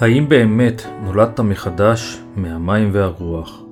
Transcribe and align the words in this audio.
האם 0.00 0.28
באמת 0.28 0.82
נולדת 1.02 1.40
מחדש 1.40 2.22
מהמים 2.36 2.90
והרוח? 2.92 3.62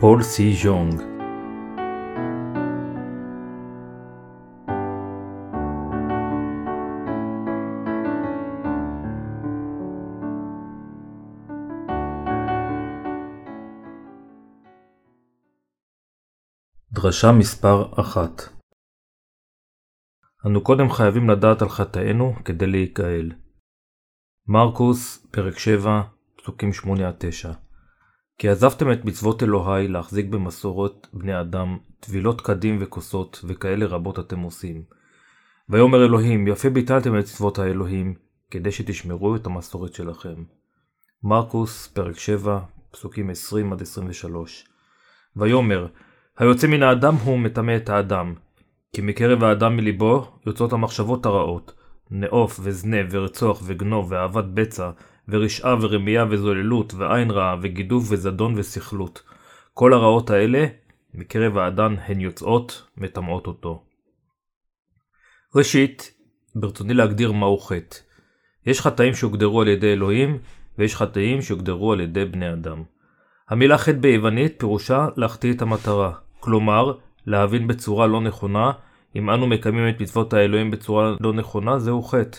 פול 0.00 0.22
סי 0.22 0.52
ז'ונג 0.52 1.02
דרשה 16.92 17.32
מספר 17.32 18.00
אחת 18.00 18.42
אנו 20.46 20.64
קודם 20.64 20.90
חייבים 20.90 21.30
לדעת 21.30 21.62
על 21.62 21.68
חטאינו 21.68 22.34
כדי 22.44 22.66
להיכהל. 22.66 23.39
מרקוס, 24.52 25.26
פרק 25.30 25.58
7, 25.58 26.02
פסוקים 26.36 26.70
8-9 26.84 26.86
כי 28.38 28.48
עזבתם 28.48 28.92
את 28.92 29.04
מצוות 29.04 29.42
אלוהי 29.42 29.88
להחזיק 29.88 30.26
במסורות 30.26 31.08
בני 31.12 31.40
אדם, 31.40 31.78
טבילות 32.00 32.40
קדים 32.40 32.78
וכוסות, 32.80 33.44
וכאלה 33.48 33.86
רבות 33.86 34.18
אתם 34.18 34.40
עושים. 34.40 34.82
ויאמר 35.68 36.04
אלוהים, 36.04 36.48
יפה 36.48 36.70
ביטלתם 36.70 37.18
את 37.18 37.22
מצוות 37.22 37.58
האלוהים, 37.58 38.14
כדי 38.50 38.72
שתשמרו 38.72 39.36
את 39.36 39.46
המסורת 39.46 39.94
שלכם. 39.94 40.44
מרקוס, 41.22 41.88
פרק 41.88 42.18
7, 42.18 42.60
פסוקים 42.90 43.30
20-23 43.30 43.34
ויאמר, 45.36 45.86
היוצא 46.38 46.66
מן 46.66 46.82
האדם 46.82 47.14
הוא 47.14 47.38
מטמא 47.38 47.76
את 47.76 47.88
האדם, 47.88 48.34
כי 48.92 49.02
מקרב 49.02 49.44
האדם 49.44 49.76
מליבו 49.76 50.26
יוצאות 50.46 50.72
המחשבות 50.72 51.26
הרעות, 51.26 51.79
נאוף 52.10 52.60
וזנב 52.62 53.06
ורצוח 53.10 53.62
וגנוב 53.66 54.12
ואהבת 54.12 54.44
בצע 54.44 54.90
ורשעה 55.28 55.76
ורמייה 55.80 56.24
וזוללות 56.30 56.94
ועין 56.94 57.30
רעה 57.30 57.56
וגידוף 57.62 58.04
וזדון 58.08 58.54
וסכלות. 58.56 59.22
כל 59.74 59.92
הרעות 59.92 60.30
האלה 60.30 60.66
מקרב 61.14 61.58
האדם 61.58 61.96
הן 62.06 62.20
יוצאות, 62.20 62.82
מטמאות 62.96 63.46
אותו. 63.46 63.84
ראשית, 65.56 66.14
ברצוני 66.54 66.94
להגדיר 66.94 67.32
מהו 67.32 67.58
חטא. 67.58 67.96
יש 68.66 68.80
חטאים 68.80 69.14
שהוגדרו 69.14 69.62
על 69.62 69.68
ידי 69.68 69.92
אלוהים, 69.92 70.38
ויש 70.78 70.96
חטאים 70.96 71.42
שהוגדרו 71.42 71.92
על 71.92 72.00
ידי 72.00 72.24
בני 72.24 72.52
אדם. 72.52 72.82
המילה 73.48 73.78
חטא 73.78 73.98
ביוונית 73.98 74.54
פירושה 74.58 75.08
להחטיא 75.16 75.52
את 75.52 75.62
המטרה, 75.62 76.12
כלומר, 76.40 76.92
להבין 77.26 77.66
בצורה 77.66 78.06
לא 78.06 78.20
נכונה 78.20 78.72
אם 79.16 79.30
אנו 79.30 79.46
מקיימים 79.46 79.88
את 79.88 80.00
מצוות 80.00 80.32
האלוהים 80.32 80.70
בצורה 80.70 81.14
לא 81.20 81.32
נכונה, 81.32 81.78
זהו 81.78 82.02
חטא. 82.02 82.38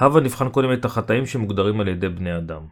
הווה 0.00 0.20
נבחן 0.20 0.48
קודם 0.48 0.72
את 0.72 0.84
החטאים 0.84 1.26
שמוגדרים 1.26 1.80
על 1.80 1.88
ידי 1.88 2.08
בני 2.08 2.36
אדם. 2.36 2.62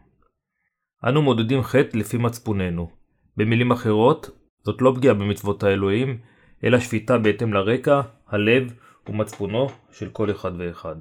אנו 1.07 1.21
מודדים 1.21 1.63
חטא 1.63 1.97
לפי 1.97 2.17
מצפוננו. 2.17 2.89
במילים 3.37 3.71
אחרות, 3.71 4.29
זאת 4.63 4.81
לא 4.81 4.93
פגיעה 4.95 5.13
במצוות 5.13 5.63
האלוהים, 5.63 6.17
אלא 6.63 6.79
שפיטה 6.79 7.17
בהתאם 7.17 7.53
לרקע, 7.53 8.01
הלב 8.27 8.73
ומצפונו 9.09 9.69
של 9.91 10.09
כל 10.09 10.31
אחד 10.31 10.51
ואחד. 10.57 10.95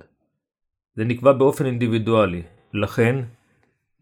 זה 0.96 1.05
נקבע 1.05 1.32
באופן 1.32 1.66
אינדיבידואלי, 1.66 2.42
לכן, 2.74 3.16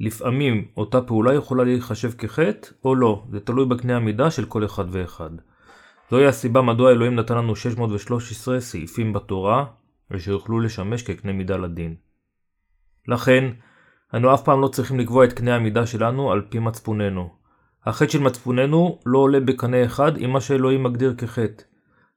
לפעמים 0.00 0.68
אותה 0.76 1.00
פעולה 1.00 1.34
יכולה 1.34 1.64
להיחשב 1.64 2.10
כחטא 2.10 2.68
או 2.84 2.94
לא, 2.94 3.24
זה 3.30 3.40
תלוי 3.40 3.66
בקנה 3.66 3.96
המידה 3.96 4.30
של 4.30 4.44
כל 4.44 4.64
אחד 4.64 4.84
ואחד. 4.90 5.30
זוהי 6.10 6.26
הסיבה 6.26 6.62
מדוע 6.62 6.90
אלוהים 6.90 7.14
נתן 7.14 7.36
לנו 7.38 7.56
613 7.56 8.60
סעיפים 8.60 9.12
בתורה, 9.12 9.64
ושיוכלו 10.10 10.60
לשמש 10.60 11.02
כקנה 11.02 11.32
מידה 11.32 11.56
לדין. 11.56 11.94
לכן, 13.08 13.44
אנו 14.14 14.34
אף 14.34 14.42
פעם 14.42 14.60
לא 14.60 14.68
צריכים 14.68 15.00
לקבוע 15.00 15.24
את 15.24 15.32
קנה 15.32 15.56
המידה 15.56 15.86
שלנו 15.86 16.32
על 16.32 16.42
פי 16.48 16.58
מצפוננו. 16.58 17.30
החטא 17.86 18.12
של 18.12 18.20
מצפוננו 18.20 18.98
לא 19.06 19.18
עולה 19.18 19.40
בקנה 19.40 19.84
אחד 19.84 20.12
עם 20.18 20.30
מה 20.30 20.40
שאלוהים 20.40 20.82
מגדיר 20.82 21.14
כחטא. 21.18 21.62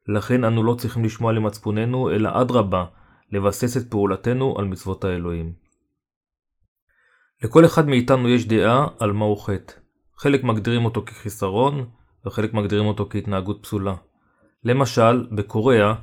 לכן 0.07 0.43
אנו 0.43 0.63
לא 0.63 0.75
צריכים 0.75 1.05
לשמוע 1.05 1.31
למצפוננו, 1.31 2.09
אלא 2.09 2.41
אדרבה, 2.41 2.85
לבסס 3.31 3.77
את 3.77 3.89
פעולתנו 3.89 4.55
על 4.57 4.65
מצוות 4.65 5.03
האלוהים. 5.03 5.53
לכל 7.43 7.65
אחד 7.65 7.87
מאיתנו 7.87 8.29
יש 8.29 8.47
דעה 8.47 8.87
על 8.99 9.11
מהו 9.11 9.35
חטא. 9.35 9.73
חלק 10.17 10.43
מגדירים 10.43 10.85
אותו 10.85 11.03
כחיסרון, 11.05 11.85
וחלק 12.25 12.53
מגדירים 12.53 12.85
אותו 12.85 13.07
כהתנהגות 13.09 13.59
פסולה. 13.63 13.95
למשל, 14.63 15.27
בקוריאה, 15.31 15.93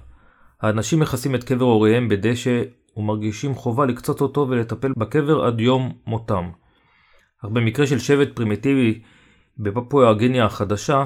האנשים 0.60 1.00
מכסים 1.00 1.34
את 1.34 1.44
קבר 1.44 1.64
הוריהם 1.64 2.08
בדשא 2.08 2.62
ומרגישים 2.96 3.54
חובה 3.54 3.86
לקצוץ 3.86 4.20
אותו 4.20 4.46
ולטפל 4.48 4.92
בקבר 4.96 5.44
עד 5.44 5.60
יום 5.60 5.92
מותם. 6.06 6.50
אך 7.44 7.50
במקרה 7.50 7.86
של 7.86 7.98
שבט 7.98 8.36
פרימיטיבי 8.36 9.00
בפפואה 9.58 10.10
הגניה 10.10 10.44
החדשה, 10.44 11.04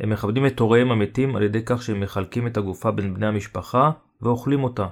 הם 0.00 0.10
מכבדים 0.10 0.46
את 0.46 0.60
הוריהם 0.60 0.90
המתים 0.90 1.36
על 1.36 1.42
ידי 1.42 1.64
כך 1.64 1.82
שהם 1.82 2.00
מחלקים 2.00 2.46
את 2.46 2.56
הגופה 2.56 2.90
בין 2.90 3.14
בני 3.14 3.26
המשפחה 3.26 3.90
ואוכלים 4.22 4.64
אותה. 4.64 4.86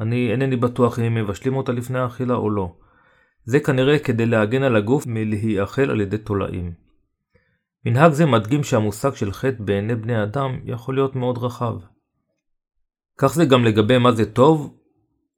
אני 0.00 0.30
אינני 0.32 0.56
בטוח 0.56 0.98
אם 0.98 1.04
הם 1.04 1.14
מבשלים 1.14 1.56
אותה 1.56 1.72
לפני 1.72 1.98
האכילה 1.98 2.34
או 2.34 2.50
לא. 2.50 2.72
זה 3.44 3.60
כנראה 3.60 3.98
כדי 3.98 4.26
להגן 4.26 4.62
על 4.62 4.76
הגוף 4.76 5.06
מלהיאכל 5.06 5.90
על 5.90 6.00
ידי 6.00 6.18
תולעים. 6.18 6.83
מנהג 7.86 8.12
זה 8.12 8.26
מדגים 8.26 8.64
שהמושג 8.64 9.14
של 9.14 9.32
חטא 9.32 9.62
בעיני 9.62 9.94
בני 9.94 10.22
אדם 10.22 10.60
יכול 10.64 10.94
להיות 10.94 11.16
מאוד 11.16 11.38
רחב. 11.38 11.76
כך 13.18 13.34
זה 13.34 13.44
גם 13.44 13.64
לגבי 13.64 13.98
מה 13.98 14.12
זה 14.12 14.32
טוב 14.32 14.74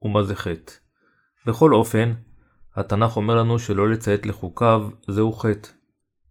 ומה 0.03 0.23
זה 0.23 0.35
חטא. 0.35 0.73
בכל 1.47 1.75
אופן, 1.75 2.13
התנ"ך 2.77 3.17
אומר 3.17 3.35
לנו 3.35 3.59
שלא 3.59 3.91
לציית 3.91 4.27
לחוקיו 4.27 4.89
זהו 5.09 5.33
חטא. 5.33 5.69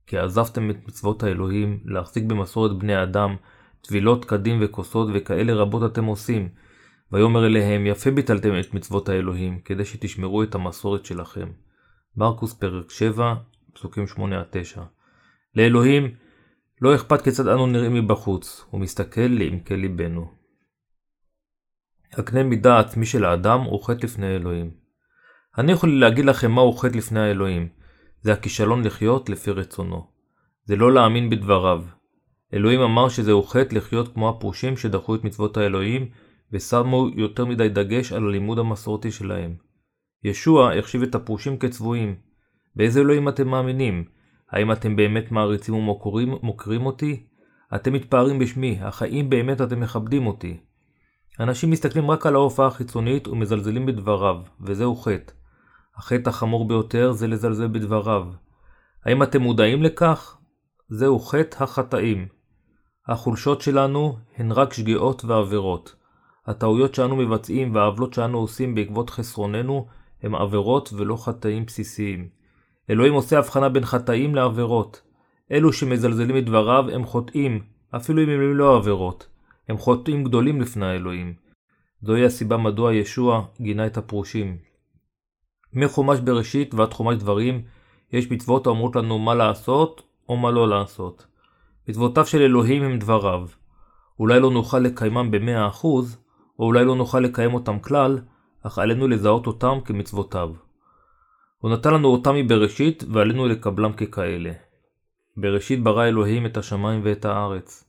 כי 0.07 0.17
עזבתם 0.17 0.69
את 0.69 0.87
מצוות 0.87 1.23
האלוהים 1.23 1.79
להחזיק 1.85 2.23
במסורת 2.23 2.79
בני 2.79 3.03
אדם, 3.03 3.35
טבילות 3.81 4.25
קדים 4.25 4.59
וכוסות 4.61 5.07
וכאלה 5.13 5.53
רבות 5.53 5.91
אתם 5.91 6.05
עושים. 6.05 6.49
ויאמר 7.11 7.45
אליהם 7.45 7.85
יפה 7.85 8.11
ביטלתם 8.11 8.59
את 8.59 8.73
מצוות 8.73 9.09
האלוהים 9.09 9.59
כדי 9.59 9.85
שתשמרו 9.85 10.43
את 10.43 10.55
המסורת 10.55 11.05
שלכם. 11.05 11.47
מרקוס 12.17 12.53
פרק 12.53 12.89
7 12.89 13.33
פסוקים 13.73 14.05
8-9 14.17 14.19
לאלוהים 15.55 16.15
לא 16.81 16.95
אכפת 16.95 17.21
כיצד 17.21 17.47
אנו 17.47 17.67
נראים 17.67 17.93
מבחוץ, 17.93 18.65
הוא 18.69 18.81
מסתכל 18.81 19.21
לעמקי 19.21 19.77
ליבנו. 19.77 20.31
הקנה 22.13 22.43
מידה 22.43 22.75
העצמי 22.75 23.05
של 23.05 23.25
האדם 23.25 23.61
הוא 23.61 23.83
חטא 23.83 24.05
לפני 24.05 24.35
אלוהים. 24.35 24.71
אני 25.57 25.71
יכול 25.71 25.99
להגיד 25.99 26.25
לכם 26.25 26.51
מהו 26.51 26.73
חטא 26.73 26.97
לפני 26.97 27.19
האלוהים. 27.19 27.67
זה 28.21 28.33
הכישלון 28.33 28.83
לחיות 28.83 29.29
לפי 29.29 29.51
רצונו. 29.51 30.07
זה 30.65 30.75
לא 30.75 30.93
להאמין 30.93 31.29
בדבריו. 31.29 31.83
אלוהים 32.53 32.81
אמר 32.81 33.09
שזהו 33.09 33.43
חטא 33.43 33.75
לחיות 33.75 34.13
כמו 34.13 34.29
הפרושים 34.29 34.77
שדחו 34.77 35.15
את 35.15 35.23
מצוות 35.23 35.57
האלוהים 35.57 36.09
ושמו 36.51 37.07
יותר 37.15 37.45
מדי 37.45 37.69
דגש 37.69 38.13
על 38.13 38.27
הלימוד 38.27 38.59
המסורתי 38.59 39.11
שלהם. 39.11 39.55
ישוע 40.23 40.73
החשיב 40.73 41.03
את 41.03 41.15
הפרושים 41.15 41.57
כצבועים. 41.57 42.15
באיזה 42.75 42.99
אלוהים 42.99 43.29
אתם 43.29 43.47
מאמינים? 43.47 44.14
האם 44.51 44.71
אתם 44.71 44.95
באמת 44.95 45.31
מעריצים 45.31 45.75
ומוקרים 45.75 46.35
מוקרים 46.41 46.85
אותי? 46.85 47.25
אתם 47.75 47.93
מתפארים 47.93 48.39
בשמי, 48.39 48.79
אך 48.81 49.01
האם 49.01 49.29
באמת 49.29 49.61
אתם 49.61 49.79
מכבדים 49.79 50.27
אותי? 50.27 50.57
אנשים 51.39 51.69
מסתכלים 51.71 52.11
רק 52.11 52.25
על 52.25 52.35
ההופעה 52.35 52.67
החיצונית 52.67 53.27
ומזלזלים 53.27 53.85
בדבריו, 53.85 54.41
וזהו 54.61 54.95
חטא. 54.95 55.33
החטא 55.97 56.29
החמור 56.29 56.67
ביותר 56.67 57.11
זה 57.11 57.27
לזלזל 57.27 57.67
בדבריו. 57.67 58.27
האם 59.05 59.23
אתם 59.23 59.41
מודעים 59.41 59.83
לכך? 59.83 60.37
זהו 60.89 61.19
חטא 61.19 61.63
החטאים. 61.63 62.27
החולשות 63.07 63.61
שלנו 63.61 64.17
הן 64.37 64.51
רק 64.51 64.73
שגיאות 64.73 65.25
ועבירות. 65.25 65.95
הטעויות 66.47 66.95
שאנו 66.95 67.15
מבצעים 67.15 67.75
והעוולות 67.75 68.13
שאנו 68.13 68.37
עושים 68.37 68.75
בעקבות 68.75 69.09
חסרוננו 69.09 69.87
הם 70.23 70.35
עבירות 70.35 70.93
ולא 70.93 71.25
חטאים 71.25 71.65
בסיסיים. 71.65 72.29
אלוהים 72.89 73.13
עושה 73.13 73.39
הבחנה 73.39 73.69
בין 73.69 73.85
חטאים 73.85 74.35
לעבירות. 74.35 75.01
אלו 75.51 75.73
שמזלזלים 75.73 76.35
בדבריו 76.35 76.85
הם 76.93 77.05
חוטאים, 77.05 77.63
אפילו 77.95 78.23
אם 78.23 78.29
הם 78.29 78.57
לא 78.57 78.77
עבירות. 78.77 79.27
הם 79.69 79.77
חוטאים 79.77 80.23
גדולים 80.23 80.61
לפני 80.61 80.85
האלוהים. 80.85 81.33
זוהי 82.01 82.25
הסיבה 82.25 82.57
מדוע 82.57 82.93
ישוע 82.93 83.45
גינה 83.61 83.85
את 83.85 83.97
הפרושים. 83.97 84.57
מחומש 85.73 86.19
בראשית 86.19 86.73
ועד 86.73 86.93
חומש 86.93 87.17
דברים, 87.17 87.61
יש 88.11 88.31
מצוות 88.31 88.67
האומרות 88.67 88.95
לנו 88.95 89.19
מה 89.19 89.35
לעשות 89.35 90.01
או 90.29 90.37
מה 90.37 90.51
לא 90.51 90.69
לעשות. 90.69 91.25
מצוותיו 91.87 92.25
של 92.25 92.41
אלוהים 92.41 92.83
הם 92.83 92.99
דבריו. 92.99 93.47
אולי 94.19 94.39
לא 94.39 94.51
נוכל 94.51 94.79
לקיימם 94.79 95.31
במאה 95.31 95.67
אחוז, 95.67 96.17
או 96.59 96.65
אולי 96.65 96.85
לא 96.85 96.95
נוכל 96.95 97.19
לקיים 97.19 97.53
אותם 97.53 97.79
כלל, 97.79 98.19
אך 98.63 98.79
עלינו 98.79 99.07
לזהות 99.07 99.47
אותם 99.47 99.77
כמצוותיו. 99.85 100.64
הוא 101.65 101.73
נתן 101.73 101.93
לנו 101.93 102.07
אותם 102.07 102.35
מבראשית, 102.35 103.03
ועלינו 103.11 103.47
לקבלם 103.47 103.93
ככאלה. 103.93 104.51
בראשית 105.37 105.83
ברא 105.83 106.05
אלוהים 106.05 106.45
את 106.45 106.57
השמיים 106.57 107.01
ואת 107.03 107.25
הארץ. 107.25 107.83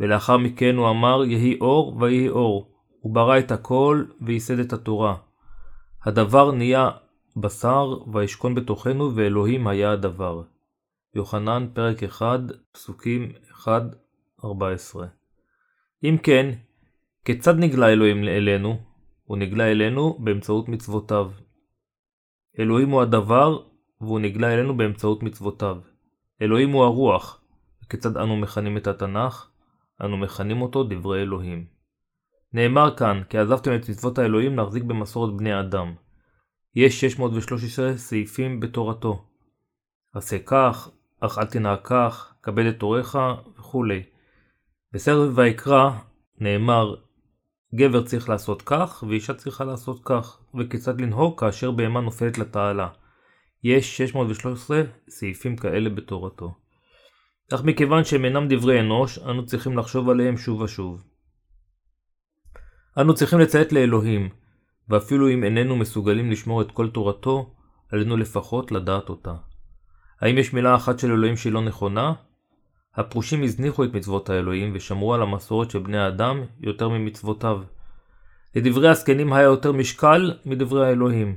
ולאחר 0.00 0.36
מכן 0.36 0.76
הוא 0.76 0.90
אמר, 0.90 1.24
יהי 1.24 1.58
אור 1.60 1.96
ויהי 2.00 2.28
אור. 2.28 2.70
הוא 3.00 3.14
ברא 3.14 3.38
את 3.38 3.52
הכל 3.52 4.04
וייסד 4.20 4.58
את 4.58 4.72
התורה. 4.72 5.16
הדבר 6.02 6.52
נהיה 6.52 6.90
בשר 7.36 7.96
וישכון 8.12 8.54
בתוכנו 8.54 9.14
ואלוהים 9.14 9.66
היה 9.66 9.92
הדבר. 9.92 10.42
יוחנן 11.14 11.66
פרק 11.74 12.02
1 12.02 12.40
פסוקים 12.72 13.32
1-14 14.42 14.46
אם 16.04 16.16
כן, 16.22 16.50
כיצד 17.24 17.58
נגלה 17.58 17.88
אלוהים 17.88 18.24
אלינו? 18.24 18.76
הוא 19.24 19.38
נגלה 19.38 19.70
אלינו 19.70 20.18
באמצעות 20.18 20.68
מצוותיו. 20.68 21.30
אלוהים 22.58 22.90
הוא 22.90 23.02
הדבר, 23.02 23.58
והוא 24.00 24.20
נגלה 24.20 24.54
אלינו 24.54 24.76
באמצעות 24.76 25.22
מצוותיו. 25.22 25.76
אלוהים 26.42 26.70
הוא 26.70 26.84
הרוח, 26.84 27.40
וכיצד 27.84 28.16
אנו 28.16 28.36
מכנים 28.36 28.76
את 28.76 28.86
התנ"ך? 28.86 29.48
אנו 30.00 30.16
מכנים 30.16 30.62
אותו 30.62 30.84
דברי 30.84 31.22
אלוהים. 31.22 31.64
נאמר 32.52 32.96
כאן, 32.96 33.22
כי 33.28 33.38
עזבתם 33.38 33.74
את 33.74 33.88
מצוות 33.88 34.18
האלוהים 34.18 34.56
להחזיק 34.56 34.82
במסורת 34.82 35.36
בני 35.36 35.60
אדם. 35.60 35.94
יש 36.74 37.00
613 37.00 37.96
סעיפים 37.96 38.60
בתורתו. 38.60 39.24
עשה 40.12 40.38
כך, 40.38 40.90
אך 41.20 41.38
אל 41.38 41.44
תנהג 41.44 41.78
כך, 41.84 42.34
כבד 42.42 42.66
את 42.66 42.82
הוריך 42.82 43.18
וכולי. 43.58 44.02
בסרט 44.92 45.30
ויקרא 45.34 45.90
נאמר 46.38 46.94
גבר 47.74 48.02
צריך 48.02 48.28
לעשות 48.28 48.62
כך 48.62 49.04
ואישה 49.08 49.34
צריכה 49.34 49.64
לעשות 49.64 50.00
כך, 50.04 50.38
וכיצד 50.54 51.00
לנהוג 51.00 51.40
כאשר 51.40 51.70
בהמה 51.70 52.00
נופלת 52.00 52.38
לתעלה. 52.38 52.88
יש 53.64 53.96
613 53.96 54.82
סעיפים 55.08 55.56
כאלה 55.56 55.90
בתורתו. 55.90 56.54
אך 57.54 57.64
מכיוון 57.64 58.04
שהם 58.04 58.24
אינם 58.24 58.48
דברי 58.48 58.80
אנוש, 58.80 59.18
אנו 59.18 59.46
צריכים 59.46 59.78
לחשוב 59.78 60.10
עליהם 60.10 60.36
שוב 60.36 60.60
ושוב. 60.60 61.04
אנו 63.00 63.14
צריכים 63.14 63.38
לציית 63.38 63.72
לאלוהים, 63.72 64.28
ואפילו 64.88 65.28
אם 65.30 65.44
איננו 65.44 65.76
מסוגלים 65.76 66.30
לשמור 66.30 66.62
את 66.62 66.72
כל 66.72 66.90
תורתו, 66.90 67.54
עלינו 67.92 68.16
לפחות 68.16 68.72
לדעת 68.72 69.08
אותה. 69.08 69.34
האם 70.20 70.38
יש 70.38 70.52
מילה 70.52 70.76
אחת 70.76 70.98
של 70.98 71.12
אלוהים 71.12 71.36
שהיא 71.36 71.52
לא 71.52 71.60
נכונה? 71.60 72.12
הפרושים 72.96 73.42
הזניחו 73.42 73.84
את 73.84 73.94
מצוות 73.94 74.30
האלוהים 74.30 74.72
ושמרו 74.74 75.14
על 75.14 75.22
המסורת 75.22 75.70
של 75.70 75.78
בני 75.78 75.98
האדם 75.98 76.42
יותר 76.60 76.88
ממצוותיו. 76.88 77.62
לדברי 78.54 78.88
הזקנים 78.88 79.32
היה 79.32 79.44
יותר 79.44 79.72
משקל 79.72 80.34
מדברי 80.46 80.86
האלוהים. 80.86 81.36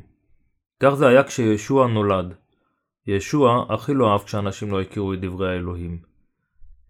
כך 0.79 0.89
זה 0.89 1.07
היה 1.07 1.23
כשישוע 1.23 1.87
נולד. 1.87 2.33
ישוע 3.07 3.65
הכי 3.69 3.93
לא 3.93 4.11
אהב 4.11 4.23
כשאנשים 4.23 4.71
לא 4.71 4.81
הכירו 4.81 5.13
את 5.13 5.21
דברי 5.21 5.53
האלוהים. 5.53 5.99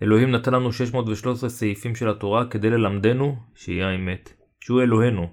אלוהים 0.02 0.32
נתן 0.32 0.54
לנו 0.54 0.74
613 0.74 1.50
סעיפים 1.50 1.96
של 1.96 2.10
התורה 2.10 2.46
כדי 2.46 2.70
ללמדנו 2.70 3.36
שהיא 3.56 3.84
האמת, 3.84 4.34
שהוא 4.60 4.82
אלוהינו. 4.82 5.28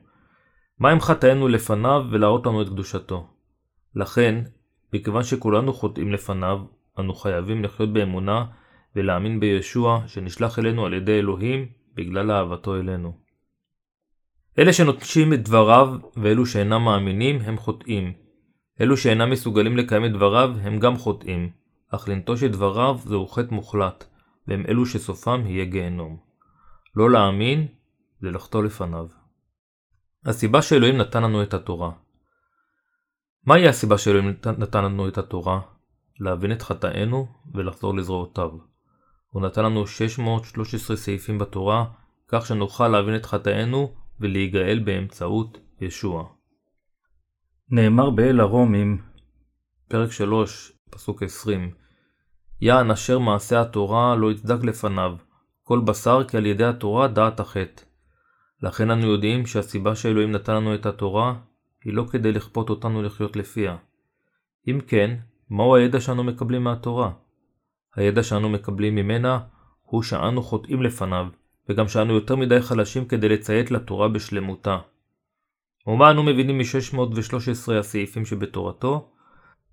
מהם 0.79 1.01
חטאינו 1.01 1.49
לפניו 1.49 2.05
ולהראות 2.11 2.47
לנו 2.47 2.63
את 2.63 2.69
קדושתו. 2.69 3.27
לכן, 3.95 4.43
מכיוון 4.93 5.23
שכולנו 5.23 5.73
חוטאים 5.73 6.13
לפניו, 6.13 6.59
אנו 6.99 7.15
חייבים 7.15 7.65
לחיות 7.65 7.93
באמונה 7.93 8.45
ולהאמין 8.97 9.41
בישוע 9.41 10.03
שנשלח 10.07 10.59
אלינו 10.59 10.87
על 10.87 10.95
ידי 10.95 11.19
אלוהים 11.19 11.67
בגלל 11.95 12.31
אהבתו 12.31 12.77
אלינו. 12.77 13.19
אלה 14.59 14.73
שנוטשים 14.73 15.33
את 15.33 15.43
דבריו 15.43 15.97
ואלו 16.17 16.47
שאינם 16.47 16.85
מאמינים 16.85 17.41
הם 17.41 17.57
חוטאים. 17.57 18.13
אלו 18.81 18.97
שאינם 18.97 19.31
מסוגלים 19.31 19.77
לקיים 19.77 20.05
את 20.05 20.13
דבריו 20.13 20.55
הם 20.63 20.79
גם 20.79 20.97
חוטאים, 20.97 21.51
אך 21.91 22.09
לנטוש 22.09 22.45
את 22.45 22.53
דבריו 22.53 22.99
זהו 23.05 23.27
חטא 23.27 23.55
מוחלט, 23.55 24.05
והם 24.49 24.65
אלו 24.69 24.87
שסופם 24.87 25.43
יהיה 25.47 25.65
גיהנום. 25.65 26.17
לא 26.97 27.11
להאמין 27.11 27.67
זה 28.21 28.31
לחטוא 28.31 28.63
לפניו. 28.63 29.07
הסיבה 30.25 30.63
שאלוהים 30.63 30.97
נתן 30.97 31.23
לנו 31.23 31.43
את 31.43 31.55
התורה 31.55 31.91
מהי 33.47 33.69
הסיבה 33.69 33.99
שאלוהים 33.99 34.29
נתן 34.45 34.85
לנו 34.85 35.09
את 35.09 35.19
התורה? 35.19 35.61
להבין 36.21 36.53
את 36.53 36.63
חטאינו 36.63 37.27
ולחזור 37.55 37.95
לזרועותיו. 37.95 38.51
הוא 39.35 39.43
נתן 39.43 39.65
לנו 39.65 39.87
613 39.87 40.97
סעיפים 40.97 41.39
בתורה, 41.39 41.85
כך 42.29 42.47
שנוכל 42.47 42.89
להבין 42.89 43.17
את 43.17 43.27
חטאינו 43.27 43.95
ולהיגאל 44.21 44.79
באמצעות 44.85 45.59
ישוע. 45.81 46.25
נאמר 47.71 48.11
באל 48.11 48.41
הרומים, 48.41 49.03
פרק 49.89 50.13
3, 50.13 50.73
פסוק 50.91 51.23
20 51.23 51.71
יען 52.61 52.91
אשר 52.91 53.19
מעשה 53.19 53.61
התורה 53.61 54.17
לא 54.17 54.33
יצדק 54.33 54.65
לפניו, 54.65 55.17
כל 55.63 55.81
בשר 55.81 56.25
כי 56.29 56.37
על 56.37 56.47
ידי 56.47 56.65
התורה 56.65 57.09
דעת 57.09 57.41
החטא. 57.41 57.83
לכן 58.63 58.91
אנו 58.91 59.07
יודעים 59.07 59.47
שהסיבה 59.47 59.97
שאלוהים 59.97 60.33
נתן 60.33 60.55
לנו 60.55 60.75
את 60.75 60.87
התורה, 60.87 61.35
היא 61.85 61.95
לא 61.95 62.05
כדי 62.11 62.33
לכפות 62.33 62.71
אותנו 62.71 63.03
לחיות 63.03 63.37
לפיה. 63.37 63.77
אם 64.69 64.81
כן, 64.87 65.17
מהו 65.51 65.77
הידע 65.77 66.01
שאנו 66.01 66.25
מקבלים 66.25 66.65
מהתורה? 66.65 67.24
הידע 67.97 68.23
שאנו 68.23 68.49
מקבלים 68.49 68.95
ממנה 68.95 69.41
הוא 69.83 70.03
שאנו 70.03 70.43
חוטאים 70.43 70.83
לפניו, 70.83 71.27
וגם 71.69 71.89
שאנו 71.89 72.15
יותר 72.15 72.37
מדי 72.37 72.61
חלשים 72.61 73.05
כדי 73.05 73.29
לציית 73.29 73.71
לתורה 73.71 74.09
בשלמותה. 74.09 74.79
ומה 75.87 76.11
אנו 76.11 76.23
מבינים 76.23 76.59
מ-613 76.59 77.73
הסעיפים 77.73 78.25
שבתורתו? 78.25 79.11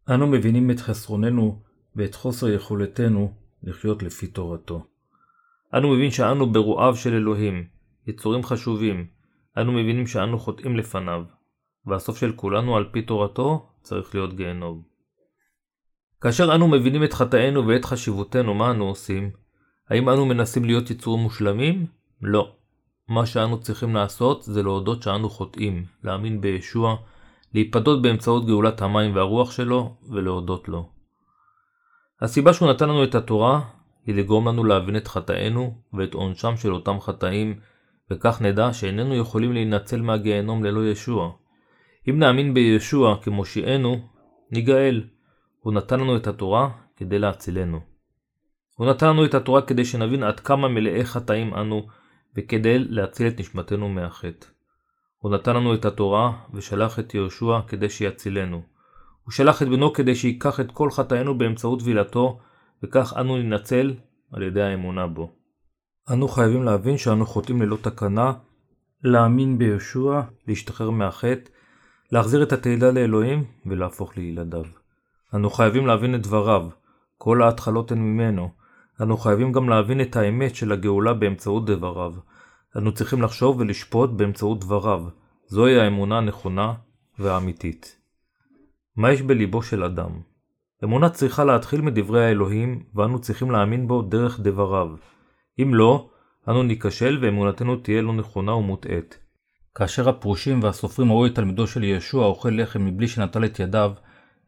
אנו 0.09 0.27
מבינים 0.27 0.71
את 0.71 0.79
חסרוננו 0.79 1.61
ואת 1.95 2.15
חוסר 2.15 2.49
יכולתנו 2.49 3.33
לחיות 3.63 4.03
לפי 4.03 4.27
תורתו. 4.27 4.85
אנו 5.73 5.89
מבינים 5.89 6.11
שאנו 6.11 6.51
ברועיו 6.51 6.95
של 6.95 7.13
אלוהים, 7.13 7.67
יצורים 8.07 8.43
חשובים, 8.43 9.07
אנו 9.57 9.71
מבינים 9.71 10.07
שאנו 10.07 10.39
חוטאים 10.39 10.77
לפניו, 10.77 11.23
והסוף 11.85 12.17
של 12.17 12.31
כולנו 12.35 12.77
על 12.77 12.89
פי 12.91 13.01
תורתו 13.01 13.69
צריך 13.81 14.15
להיות 14.15 14.33
גיהנום. 14.33 14.90
כאשר 16.21 16.55
אנו 16.55 16.67
מבינים 16.67 17.03
את 17.03 17.13
חטאינו 17.13 17.67
ואת 17.67 17.85
חשיבותנו, 17.85 18.53
מה 18.53 18.71
אנו 18.71 18.87
עושים? 18.87 19.31
האם 19.89 20.09
אנו 20.09 20.25
מנסים 20.25 20.65
להיות 20.65 20.89
יצורים 20.89 21.23
מושלמים? 21.23 21.85
לא. 22.21 22.51
מה 23.07 23.25
שאנו 23.25 23.59
צריכים 23.59 23.95
לעשות 23.95 24.43
זה 24.43 24.63
להודות 24.63 25.03
שאנו 25.03 25.29
חוטאים, 25.29 25.85
להאמין 26.03 26.41
בישוע, 26.41 26.95
להיפדות 27.53 28.01
באמצעות 28.01 28.45
גאולת 28.45 28.81
המים 28.81 29.15
והרוח 29.15 29.51
שלו, 29.51 29.95
ולהודות 30.09 30.69
לו. 30.69 30.89
הסיבה 32.21 32.53
שהוא 32.53 32.69
נתן 32.69 32.89
לנו 32.89 33.03
את 33.03 33.15
התורה, 33.15 33.61
היא 34.05 34.15
לגרום 34.15 34.47
לנו 34.47 34.63
להבין 34.63 34.97
את 34.97 35.07
חטאינו 35.07 35.73
ואת 35.93 36.13
עונשם 36.13 36.57
של 36.57 36.73
אותם 36.73 36.99
חטאים, 36.99 37.59
וכך 38.11 38.41
נדע 38.41 38.73
שאיננו 38.73 39.15
יכולים 39.15 39.53
להינצל 39.53 40.01
מהגיהנום 40.01 40.63
ללא 40.63 40.87
ישוע. 40.87 41.31
אם 42.09 42.19
נאמין 42.19 42.53
בישוע 42.53 43.17
כמושיענו, 43.21 43.99
ניגאל. 44.51 45.03
הוא 45.61 45.73
נתן 45.73 45.99
לנו 45.99 46.17
את 46.17 46.27
התורה 46.27 46.69
כדי 46.95 47.19
להצילנו. 47.19 47.79
הוא 48.75 48.87
נתן 48.87 49.07
לנו 49.07 49.25
את 49.25 49.33
התורה 49.33 49.61
כדי 49.61 49.85
שנבין 49.85 50.23
עד 50.23 50.39
כמה 50.39 50.67
מלאי 50.67 51.05
חטאים 51.05 51.53
אנו, 51.53 51.87
וכדי 52.37 52.79
להציל 52.79 53.27
את 53.27 53.39
נשמתנו 53.39 53.89
מהחטא. 53.89 54.47
הוא 55.17 55.31
נתן 55.31 55.55
לנו 55.55 55.73
את 55.73 55.85
התורה, 55.85 56.31
ושלח 56.53 56.99
את 56.99 57.13
יהושע 57.13 57.59
כדי 57.67 57.89
שיצילנו. 57.89 58.61
הוא 59.23 59.31
שלח 59.31 59.61
את 59.61 59.67
בנו 59.67 59.93
כדי 59.93 60.15
שייקח 60.15 60.59
את 60.59 60.71
כל 60.71 60.91
חטאינו 60.91 61.37
באמצעות 61.37 61.79
טבילתו, 61.79 62.39
וכך 62.83 63.13
אנו 63.19 63.37
ננצל 63.37 63.93
על 64.31 64.43
ידי 64.43 64.61
האמונה 64.61 65.07
בו. 65.07 65.31
אנו 66.13 66.27
חייבים 66.27 66.63
להבין 66.63 66.97
שאנו 66.97 67.25
חוטאים 67.25 67.61
ללא 67.61 67.77
תקנה, 67.81 68.33
להאמין 69.03 69.57
בישוע, 69.57 70.23
להשתחרר 70.47 70.89
מהחטא, 70.89 71.49
להחזיר 72.11 72.43
את 72.43 72.53
התהילה 72.53 72.91
לאלוהים 72.91 73.43
ולהפוך 73.65 74.17
לילדיו. 74.17 74.80
אנו 75.35 75.49
חייבים 75.49 75.87
להבין 75.87 76.15
את 76.15 76.21
דבריו, 76.21 76.69
כל 77.17 77.41
ההתחלות 77.41 77.91
הן 77.91 77.97
ממנו. 77.97 78.49
אנו 79.01 79.17
חייבים 79.17 79.51
גם 79.51 79.69
להבין 79.69 80.01
את 80.01 80.15
האמת 80.15 80.55
של 80.55 80.71
הגאולה 80.71 81.13
באמצעות 81.13 81.65
דבריו. 81.65 82.13
אנו 82.77 82.91
צריכים 82.91 83.21
לחשוב 83.21 83.59
ולשפוט 83.59 84.09
באמצעות 84.09 84.59
דבריו. 84.59 85.03
זוהי 85.47 85.79
האמונה 85.79 86.17
הנכונה 86.17 86.73
והאמיתית. 87.19 87.97
מה 88.95 89.11
יש 89.11 89.21
בליבו 89.21 89.61
של 89.61 89.83
אדם? 89.83 90.09
אמונה 90.83 91.09
צריכה 91.09 91.43
להתחיל 91.43 91.81
מדברי 91.81 92.25
האלוהים, 92.25 92.83
ואנו 92.95 93.21
צריכים 93.21 93.51
להאמין 93.51 93.87
בו 93.87 94.01
דרך 94.01 94.39
דבריו. 94.39 94.87
אם 95.61 95.73
לא, 95.73 96.09
אנו 96.47 96.63
ניכשל 96.63 97.17
ואמונתנו 97.21 97.75
תהיה 97.75 98.01
לא 98.01 98.13
נכונה 98.13 98.53
ומוטעית. 98.53 99.17
כאשר 99.75 100.09
הפרושים 100.09 100.63
והסופרים 100.63 101.11
ראו 101.11 101.25
את 101.25 101.35
תלמידו 101.35 101.67
של 101.67 101.83
ישוע 101.83 102.25
אוכל 102.25 102.49
לחם 102.49 102.85
מבלי 102.85 103.07
שנטל 103.07 103.45
את 103.45 103.59
ידיו, 103.59 103.91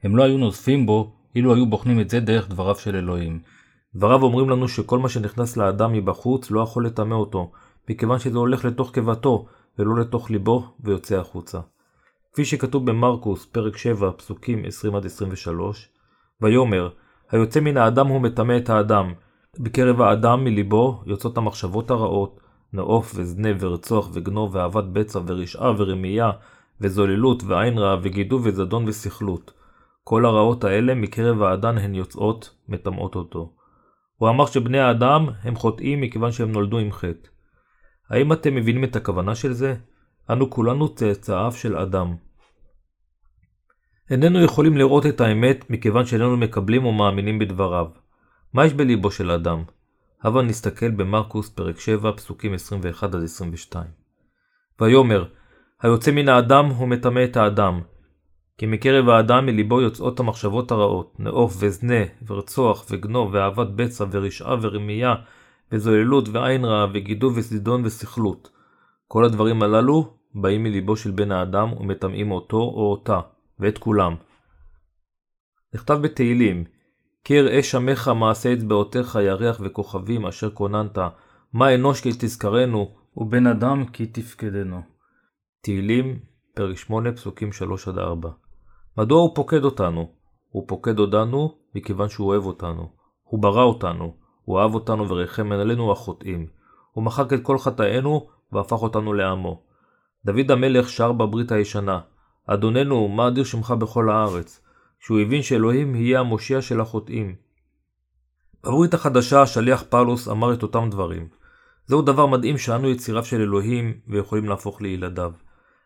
הם 0.03 0.15
לא 0.15 0.23
היו 0.23 0.37
נוזפים 0.37 0.85
בו, 0.85 1.13
אילו 1.35 1.55
היו 1.55 1.65
בוחנים 1.65 1.99
את 1.99 2.09
זה 2.09 2.19
דרך 2.19 2.49
דבריו 2.49 2.75
של 2.75 2.95
אלוהים. 2.95 3.39
דבריו 3.95 4.23
אומרים 4.23 4.49
לנו 4.49 4.67
שכל 4.67 4.99
מה 4.99 5.09
שנכנס 5.09 5.57
לאדם 5.57 5.93
מבחוץ 5.93 6.51
לא 6.51 6.61
יכול 6.61 6.85
לטמא 6.85 7.15
אותו, 7.15 7.51
מכיוון 7.89 8.19
שזה 8.19 8.37
הולך 8.37 8.65
לתוך 8.65 8.91
קיבתו, 8.91 9.45
ולא 9.79 9.95
לתוך 9.95 10.31
ליבו 10.31 10.67
ויוצא 10.79 11.19
החוצה. 11.19 11.59
כפי 12.33 12.45
שכתוב 12.45 12.85
במרקוס, 12.85 13.45
פרק 13.45 13.77
7, 13.77 14.11
פסוקים 14.11 14.63
20-23, 14.65 15.49
ויאמר, 16.41 16.89
היוצא 17.31 17.59
מן 17.59 17.77
האדם 17.77 18.07
הוא 18.07 18.21
מטמא 18.21 18.57
את 18.57 18.69
האדם, 18.69 19.13
בקרב 19.59 20.01
האדם 20.01 20.43
מליבו 20.43 21.03
יוצאות 21.05 21.37
המחשבות 21.37 21.91
הרעות, 21.91 22.39
נאוף 22.73 23.11
וזנה 23.15 23.49
ורצוח 23.59 24.09
וגנוב 24.13 24.55
ואהבת 24.55 24.83
בצע 24.83 25.19
ורשעה 25.27 25.71
ורמייה 25.77 26.31
וזוללות 26.81 27.43
ועין 27.43 27.77
רעה 27.77 27.97
וגידול 28.01 28.41
וזדון 28.43 28.87
וסכלות. 28.87 29.62
כל 30.03 30.25
הרעות 30.25 30.63
האלה 30.63 30.95
מקרב 30.95 31.41
האדן 31.41 31.77
הן 31.77 31.95
יוצאות, 31.95 32.55
מטמאות 32.67 33.15
אותו. 33.15 33.53
הוא 34.15 34.29
אמר 34.29 34.45
שבני 34.45 34.79
האדם 34.79 35.27
הם 35.43 35.55
חוטאים 35.55 36.01
מכיוון 36.01 36.31
שהם 36.31 36.51
נולדו 36.51 36.77
עם 36.77 36.91
חטא. 36.91 37.29
האם 38.09 38.33
אתם 38.33 38.55
מבינים 38.55 38.83
את 38.83 38.95
הכוונה 38.95 39.35
של 39.35 39.53
זה? 39.53 39.75
אנו 40.29 40.49
כולנו 40.49 40.95
צאצאיו 40.95 41.51
של 41.51 41.77
אדם. 41.77 42.15
איננו 44.09 44.43
יכולים 44.43 44.77
לראות 44.77 45.05
את 45.05 45.21
האמת 45.21 45.69
מכיוון 45.69 46.05
שאיננו 46.05 46.37
מקבלים 46.37 46.85
או 46.85 46.91
מאמינים 46.91 47.39
בדבריו. 47.39 47.85
מה 48.53 48.65
יש 48.65 48.73
בליבו 48.73 49.11
של 49.11 49.31
אדם? 49.31 49.63
הבה 50.23 50.41
נסתכל 50.41 50.91
במרקוס 50.91 51.49
פרק 51.49 51.79
7 51.79 52.11
פסוקים 52.11 52.53
21-22. 53.73 53.75
ויאמר, 54.81 55.25
היוצא 55.81 56.11
מן 56.11 56.29
האדם 56.29 56.65
הוא 56.65 56.87
מטמא 56.87 57.23
את 57.23 57.37
האדם. 57.37 57.81
כי 58.63 58.67
מקרב 58.67 59.09
האדם 59.09 59.45
מליבו 59.45 59.81
יוצאות 59.81 60.19
המחשבות 60.19 60.71
הרעות, 60.71 61.19
נאוף 61.19 61.55
וזנה, 61.59 62.03
ורצוח 62.27 62.85
וגנוב, 62.89 63.33
ואהבת 63.33 63.67
בצע, 63.67 64.05
ורשעה 64.11 64.55
ורמייה, 64.61 65.15
וזוללות 65.71 66.29
ועין 66.29 66.65
רעה, 66.65 66.87
וגידול 66.93 67.33
וסדידון 67.35 67.85
וסכלות. 67.85 68.49
כל 69.07 69.25
הדברים 69.25 69.63
הללו 69.63 70.13
באים 70.35 70.63
מליבו 70.63 70.97
של 70.97 71.11
בן 71.11 71.31
האדם 71.31 71.73
ומטמאים 71.73 72.31
אותו 72.31 72.57
או 72.57 72.91
אותה, 72.91 73.19
ואת 73.59 73.77
כולם. 73.77 74.15
נכתב 75.75 75.99
בתהילים, 76.01 76.63
כי 77.23 77.39
אראה 77.39 77.63
שמך 77.63 78.07
מעשה 78.07 78.53
אצבעותיך 78.53 79.19
ירח 79.21 79.59
וכוכבים 79.63 80.25
אשר 80.25 80.49
כוננת, 80.49 80.97
מה 81.53 81.75
אנוש 81.75 82.01
כי 82.01 82.09
תזכרנו, 82.19 82.95
ובן 83.17 83.47
אדם 83.47 83.85
כי 83.85 84.05
תפקדנו. 84.05 84.81
תהילים, 85.61 86.19
פרק 86.55 86.77
8, 86.77 87.11
פסוקים 87.11 87.49
3-4 87.87 88.42
מדוע 88.97 89.21
הוא 89.21 89.35
פוקד 89.35 89.63
אותנו? 89.63 90.11
הוא 90.49 90.63
פוקד 90.67 90.99
אותנו 90.99 91.55
מכיוון 91.75 92.09
שהוא 92.09 92.27
אוהב 92.27 92.45
אותנו. 92.45 92.89
הוא 93.23 93.41
ברא 93.41 93.63
אותנו, 93.63 94.15
הוא 94.45 94.59
אהב 94.59 94.73
אותנו 94.73 95.09
וריחם 95.09 95.51
עלינו 95.51 95.91
החוטאים. 95.91 96.47
הוא 96.91 97.03
מחק 97.03 97.33
את 97.33 97.39
כל 97.43 97.57
חטאינו 97.57 98.27
והפך 98.51 98.81
אותנו 98.81 99.13
לעמו. 99.13 99.61
דוד 100.25 100.51
המלך 100.51 100.89
שר 100.89 101.11
בברית 101.11 101.51
הישנה, 101.51 101.99
אדוננו, 102.47 103.07
מה 103.07 103.27
אדיר 103.27 103.43
שמך 103.43 103.71
בכל 103.71 104.09
הארץ, 104.09 104.61
שהוא 104.99 105.19
הבין 105.19 105.41
שאלוהים 105.41 105.95
יהיה 105.95 106.19
המושיע 106.19 106.61
של 106.61 106.81
החוטאים. 106.81 107.35
בברית 108.63 108.93
החדשה 108.93 109.41
השליח 109.41 109.83
פאולוס 109.89 110.27
אמר 110.27 110.53
את 110.53 110.63
אותם 110.63 110.89
דברים. 110.91 111.27
זהו 111.85 112.01
דבר 112.01 112.25
מדהים 112.25 112.57
שאנו 112.57 112.89
יציריו 112.89 113.25
של 113.25 113.41
אלוהים 113.41 113.93
ויכולים 114.07 114.45
להפוך 114.45 114.81
לילדיו. 114.81 115.31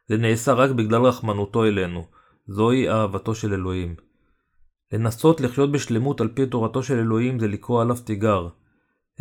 זה 0.07 0.17
נעשה 0.17 0.53
רק 0.53 0.71
בגלל 0.71 1.01
רחמנותו 1.01 1.65
אלינו. 1.65 2.16
זוהי 2.47 2.89
אהבתו 2.89 3.35
של 3.35 3.53
אלוהים. 3.53 3.95
לנסות 4.93 5.41
לחיות 5.41 5.71
בשלמות 5.71 6.21
על 6.21 6.27
פי 6.27 6.45
תורתו 6.45 6.83
של 6.83 6.99
אלוהים 6.99 7.39
זה 7.39 7.47
לקרוא 7.47 7.81
עליו 7.81 7.97
תיגר. 8.05 8.47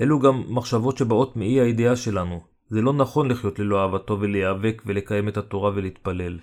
אלו 0.00 0.20
גם 0.20 0.42
מחשבות 0.48 0.96
שבאות 0.96 1.36
מאי 1.36 1.60
הידיעה 1.60 1.96
שלנו. 1.96 2.40
זה 2.70 2.80
לא 2.80 2.92
נכון 2.92 3.30
לחיות 3.30 3.58
ללא 3.58 3.82
אהבתו 3.82 4.20
ולהיאבק 4.20 4.82
ולקיים 4.86 5.28
את 5.28 5.36
התורה 5.36 5.70
ולהתפלל. 5.74 6.38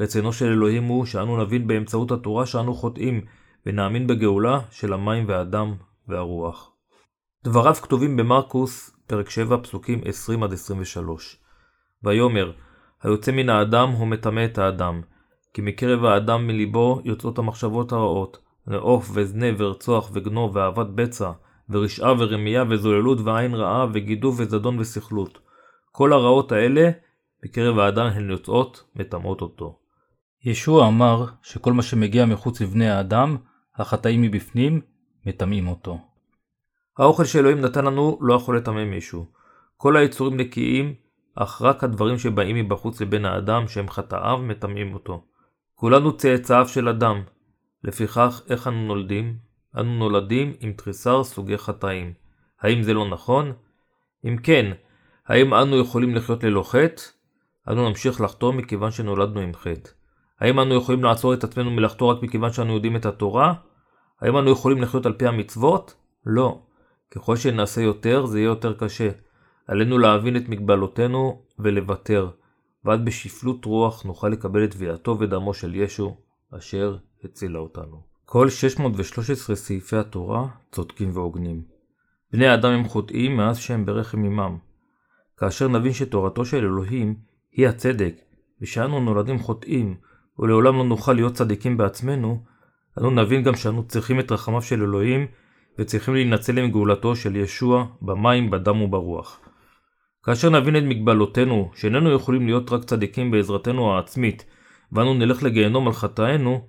רצונו 0.00 0.32
של 0.32 0.46
אלוהים 0.46 0.84
הוא 0.84 1.04
שאנו 1.04 1.42
נבין 1.42 1.66
באמצעות 1.66 2.12
התורה 2.12 2.46
שאנו 2.46 2.74
חוטאים, 2.74 3.24
ונאמין 3.66 4.06
בגאולה 4.06 4.60
של 4.70 4.92
המים 4.92 5.28
והדם 5.28 5.74
והרוח. 6.08 6.72
דבריו 7.44 7.74
כתובים 7.74 8.16
במרקוס, 8.16 8.96
פרק 9.06 9.30
7, 9.30 9.56
פסוקים 9.62 10.00
20-23. 10.00 10.02
ויאמר, 12.02 12.52
היוצא 13.02 13.32
מן 13.32 13.48
האדם 13.48 13.88
הוא 13.88 14.06
מטמא 14.06 14.44
את 14.44 14.58
האדם, 14.58 15.00
כי 15.54 15.62
מקרב 15.62 16.04
האדם 16.04 16.46
מליבו 16.46 17.00
יוצאות 17.04 17.38
המחשבות 17.38 17.92
הרעות, 17.92 18.38
לעוף 18.66 19.10
וזנה 19.14 19.46
ורצוח 19.58 20.10
וגנוב 20.12 20.56
ואהבת 20.56 20.86
בצע, 20.86 21.30
ורשעה 21.70 22.12
ורמייה 22.18 22.64
וזוללות 22.70 23.18
ועין 23.20 23.54
רעה 23.54 23.86
וגידוף 23.92 24.34
וזדון 24.38 24.78
וסכלות. 24.78 25.38
כל 25.92 26.12
הרעות 26.12 26.52
האלה 26.52 26.90
מקרב 27.44 27.78
האדם 27.78 28.06
הן 28.06 28.30
יוצאות, 28.30 28.84
מטמאות 28.96 29.40
אותו. 29.40 29.78
ישוע 30.44 30.88
אמר 30.88 31.24
שכל 31.42 31.72
מה 31.72 31.82
שמגיע 31.82 32.26
מחוץ 32.26 32.60
לבני 32.60 32.90
האדם, 32.90 33.36
החטאים 33.76 34.22
מבפנים, 34.22 34.80
מטמאים 35.26 35.68
אותו. 35.68 35.98
האוכל 36.98 37.24
שאלוהים 37.24 37.60
נתן 37.60 37.84
לנו 37.84 38.18
לא 38.20 38.34
יכול 38.34 38.56
לטמא 38.56 38.84
מישהו. 38.84 39.26
כל 39.76 39.96
היצורים 39.96 40.36
נקיים, 40.36 40.94
אך 41.36 41.62
רק 41.62 41.84
הדברים 41.84 42.18
שבאים 42.18 42.56
מבחוץ 42.56 43.00
לבן 43.00 43.24
האדם 43.24 43.68
שהם 43.68 43.88
חטאיו 43.88 44.38
מטמאים 44.38 44.94
אותו. 44.94 45.22
כולנו 45.84 46.16
צאצאיו 46.16 46.68
של 46.68 46.88
אדם. 46.88 47.22
לפיכך, 47.84 48.42
איך 48.50 48.68
אנו 48.68 48.86
נולדים? 48.86 49.36
אנו 49.76 49.98
נולדים 49.98 50.52
עם 50.60 50.72
תריסר 50.72 51.24
סוגי 51.24 51.58
חטאים. 51.58 52.12
האם 52.60 52.82
זה 52.82 52.94
לא 52.94 53.08
נכון? 53.08 53.52
אם 54.24 54.36
כן, 54.42 54.72
האם 55.26 55.54
אנו 55.54 55.78
יכולים 55.78 56.14
לחיות 56.14 56.44
ללא 56.44 56.62
חטא? 56.62 57.02
אנו 57.68 57.88
נמשיך 57.88 58.20
לחטוא 58.20 58.52
מכיוון 58.52 58.90
שנולדנו 58.90 59.40
עם 59.40 59.54
חטא. 59.54 59.90
האם 60.40 60.60
אנו 60.60 60.74
יכולים 60.74 61.04
לעצור 61.04 61.34
את 61.34 61.44
עצמנו 61.44 61.70
מלחטוא 61.70 62.12
רק 62.12 62.22
מכיוון 62.22 62.52
שאנו 62.52 62.74
יודעים 62.74 62.96
את 62.96 63.06
התורה? 63.06 63.54
האם 64.20 64.36
אנו 64.36 64.50
יכולים 64.50 64.82
לחיות 64.82 65.06
על 65.06 65.12
פי 65.12 65.26
המצוות? 65.26 65.94
לא. 66.26 66.62
ככל 67.10 67.36
שנעשה 67.36 67.80
יותר, 67.80 68.26
זה 68.26 68.38
יהיה 68.38 68.46
יותר 68.46 68.72
קשה. 68.72 69.10
עלינו 69.68 69.98
להבין 69.98 70.36
את 70.36 70.48
מגבלותינו 70.48 71.42
ולוותר, 71.58 72.30
ועד 72.84 73.04
בשפלות 73.04 73.64
רוח 73.64 74.02
נוכל 74.02 74.28
לקבל 74.28 74.64
את 74.64 74.70
תביעתו 74.70 75.16
ודמו 75.20 75.54
של 75.54 75.74
ישו, 75.74 76.16
אשר 76.58 76.96
הצילה 77.24 77.58
אותנו. 77.58 78.00
כל 78.24 78.50
613 78.50 79.56
סעיפי 79.56 79.96
התורה 79.96 80.46
צודקים 80.72 81.10
והוגנים. 81.12 81.62
בני 82.32 82.46
האדם 82.46 82.72
הם 82.72 82.88
חוטאים 82.88 83.36
מאז 83.36 83.58
שהם 83.58 83.86
ברחם 83.86 84.24
עמם. 84.24 84.56
כאשר 85.36 85.68
נבין 85.68 85.92
שתורתו 85.92 86.44
של 86.44 86.56
אלוהים 86.56 87.14
היא 87.52 87.68
הצדק, 87.68 88.14
ושאנו 88.60 89.00
נולדים 89.00 89.38
חוטאים, 89.38 89.94
ולעולם 90.38 90.76
לא 90.76 90.84
נוכל 90.84 91.12
להיות 91.12 91.34
צדיקים 91.34 91.76
בעצמנו, 91.76 92.42
אנו 92.98 93.10
נבין 93.10 93.42
גם 93.42 93.54
שאנו 93.54 93.84
צריכים 93.84 94.20
את 94.20 94.32
רחמיו 94.32 94.62
של 94.62 94.82
אלוהים, 94.82 95.26
וצריכים 95.78 96.14
להינצל 96.14 96.58
עם 96.58 96.70
גאולתו 96.70 97.16
של 97.16 97.36
ישוע 97.36 97.86
במים, 98.02 98.50
בדם 98.50 98.82
וברוח. 98.82 99.40
כאשר 100.24 100.50
נבין 100.50 100.76
את 100.76 100.82
מגבלותינו, 100.82 101.70
שאיננו 101.74 102.12
יכולים 102.12 102.46
להיות 102.46 102.72
רק 102.72 102.84
צדיקים 102.84 103.30
בעזרתנו 103.30 103.92
העצמית, 103.92 104.46
ואנו 104.92 105.14
נלך 105.14 105.42
לגיהנום 105.42 105.86
על 105.86 105.92
חטאינו, 105.92 106.66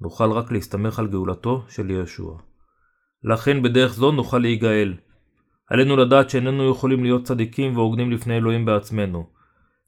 נוכל 0.00 0.30
רק 0.30 0.52
להסתמך 0.52 0.98
על 0.98 1.06
גאולתו 1.06 1.64
של 1.68 1.90
ישוע. 1.90 2.38
לכן 3.24 3.62
בדרך 3.62 3.94
זו 3.94 4.12
נוכל 4.12 4.38
להיגאל. 4.38 4.94
עלינו 5.70 5.96
לדעת 5.96 6.30
שאיננו 6.30 6.70
יכולים 6.70 7.04
להיות 7.04 7.24
צדיקים 7.24 7.76
והוגנים 7.76 8.12
לפני 8.12 8.36
אלוהים 8.36 8.64
בעצמנו. 8.64 9.26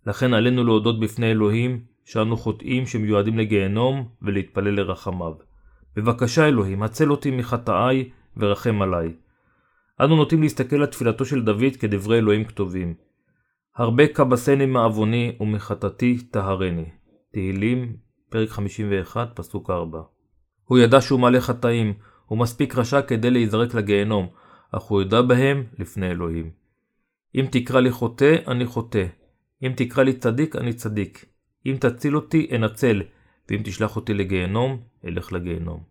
לכן 0.07 0.35
עלינו 0.35 0.65
להודות 0.65 1.01
בפני 1.01 1.31
אלוהים 1.31 1.81
שאנו 2.05 2.37
חוטאים 2.37 2.87
שמיועדים 2.87 3.39
לגיהנום 3.39 4.09
ולהתפלל 4.23 4.75
לרחמיו. 4.75 5.33
בבקשה 5.97 6.49
אלוהים, 6.49 6.83
הצל 6.83 7.11
אותי 7.11 7.31
מחטאיי 7.31 8.11
ורחם 8.37 8.83
עליי. 8.83 9.13
אנו 10.01 10.17
נוטים 10.17 10.43
להסתכל 10.43 10.77
על 10.77 10.87
תפילתו 10.87 11.25
של 11.25 11.43
דוד 11.43 11.77
כדברי 11.81 12.19
אלוהים 12.19 12.45
כתובים. 12.45 13.06
הרבה 13.79 14.07
כבסני 14.07 14.67
מעווני 14.67 15.37
ומחטאתי 15.41 16.19
טהרני. 16.31 16.85
תהילים, 17.33 17.97
פרק 18.31 18.49
51, 18.49 19.31
פסוק 19.35 19.71
4. 19.71 20.01
הוא 20.65 20.79
ידע 20.79 21.01
שהוא 21.01 21.21
מלא 21.21 21.41
חטאים, 21.41 21.95
הוא 22.27 22.39
מספיק 22.39 22.77
רשע 22.77 23.03
כדי 23.03 23.31
להיזרק 23.31 23.75
לגיהנום, 23.75 24.29
אך 24.73 24.83
הוא 24.83 25.03
ידע 25.03 25.23
בהם 25.23 25.65
לפני 25.79 26.11
אלוהים. 26.11 26.51
אם 27.35 27.47
תקרא 27.51 27.81
לי 27.81 27.91
חוטא, 27.91 28.37
אני 28.49 28.67
חוטא. 28.67 29.07
אם 29.63 29.73
תקרא 29.77 30.03
לי 30.03 30.13
צדיק, 30.13 30.57
אני 30.57 30.73
צדיק. 30.73 31.25
אם 31.67 31.77
תציל 31.81 32.17
אותי, 32.17 32.49
אנצל, 32.57 33.03
ואם 33.51 33.61
תשלח 33.65 33.97
אותי 33.97 34.15
לגיהנום, 34.15 34.81
אלך 35.07 35.33
לגיהנום. 35.33 35.83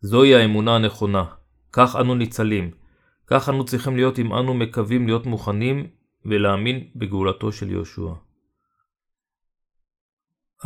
זוהי 0.00 0.34
האמונה 0.34 0.74
הנכונה. 0.74 1.24
כך 1.72 1.96
אנו 1.96 2.14
ניצלים. 2.14 2.70
כך 3.26 3.48
אנו 3.48 3.64
צריכים 3.64 3.96
להיות 3.96 4.18
אם 4.18 4.34
אנו 4.34 4.54
מקווים 4.54 5.06
להיות 5.06 5.26
מוכנים 5.26 5.86
ולהאמין 6.30 6.90
בגאולתו 6.96 7.52
של 7.52 7.70
יהושע. 7.70 8.12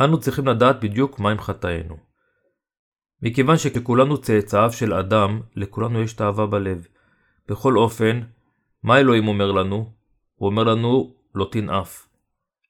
אנו 0.03 0.19
צריכים 0.19 0.47
לדעת 0.47 0.79
בדיוק 0.79 1.19
מהם 1.19 1.39
חטאינו. 1.39 1.97
מכיוון 3.21 3.57
שככולנו 3.57 4.21
צאצאיו 4.21 4.71
של 4.71 4.93
אדם, 4.93 5.41
לכולנו 5.55 6.01
יש 6.01 6.13
תאווה 6.13 6.45
בלב. 6.47 6.87
בכל 7.47 7.77
אופן, 7.77 8.21
מה 8.83 8.99
אלוהים 8.99 9.27
אומר 9.27 9.51
לנו? 9.51 9.93
הוא 10.35 10.49
אומר 10.49 10.63
לנו, 10.63 11.13
לא 11.35 11.47
תנאף. 11.51 12.07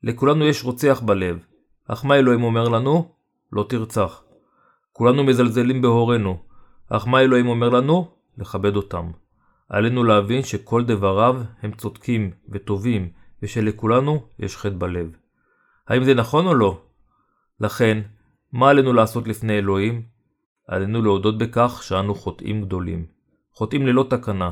לכולנו 0.04 0.46
יש 0.46 0.64
רוצח 0.64 1.02
בלב, 1.06 1.46
אך 1.88 2.06
מה 2.06 2.16
אלוהים 2.16 2.44
אומר 2.44 2.70
לנו? 2.70 3.16
לא 3.52 3.66
תרצח. 3.70 4.24
כולנו 4.92 5.24
מזלזלים 5.24 5.82
בהורינו, 5.82 6.44
אך 6.90 7.08
מה 7.08 7.22
אלוהים 7.22 7.48
אומר 7.48 7.70
לנו? 7.70 8.12
לכבד 8.38 8.76
אותם. 8.76 9.12
עלינו 9.72 10.04
להבין 10.04 10.44
שכל 10.44 10.84
דבריו 10.84 11.42
הם 11.62 11.72
צודקים 11.72 12.32
וטובים, 12.50 13.10
ושלכולנו 13.44 14.24
יש 14.40 14.58
חטא 14.58 14.76
בלב. 14.78 15.16
האם 15.88 16.04
זה 16.04 16.14
נכון 16.14 16.48
או 16.48 16.56
לא? 16.56 16.82
לכן, 17.60 18.02
מה 18.52 18.70
עלינו 18.70 18.94
לעשות 18.94 19.28
לפני 19.28 19.58
אלוהים? 19.58 20.02
עלינו 20.68 21.02
להודות 21.02 21.38
בכך 21.38 21.80
שאנו 21.84 22.16
חוטאים 22.16 22.62
גדולים. 22.62 23.06
חוטאים 23.54 23.88
ללא 23.88 24.06
תקנה. 24.10 24.52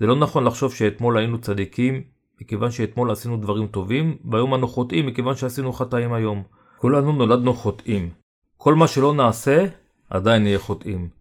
זה 0.00 0.06
לא 0.06 0.16
נכון 0.16 0.44
לחשוב 0.44 0.74
שאתמול 0.74 1.18
היינו 1.18 1.40
צדיקים, 1.40 2.02
מכיוון 2.40 2.70
שאתמול 2.70 3.10
עשינו 3.10 3.36
דברים 3.36 3.66
טובים, 3.66 4.16
והיום 4.30 4.54
אנו 4.54 4.68
חוטאים 4.68 5.06
מכיוון 5.06 5.36
שעשינו 5.36 5.72
חטאים 5.72 6.12
היום. 6.12 6.42
כולנו 6.76 7.12
נולדנו 7.12 7.54
חוטאים. 7.54 8.10
כל 8.56 8.74
מה 8.74 8.88
שלא 8.88 9.14
נעשה, 9.14 9.66
עדיין 10.10 10.42
נהיה 10.42 10.58
חוטאים. 10.58 11.19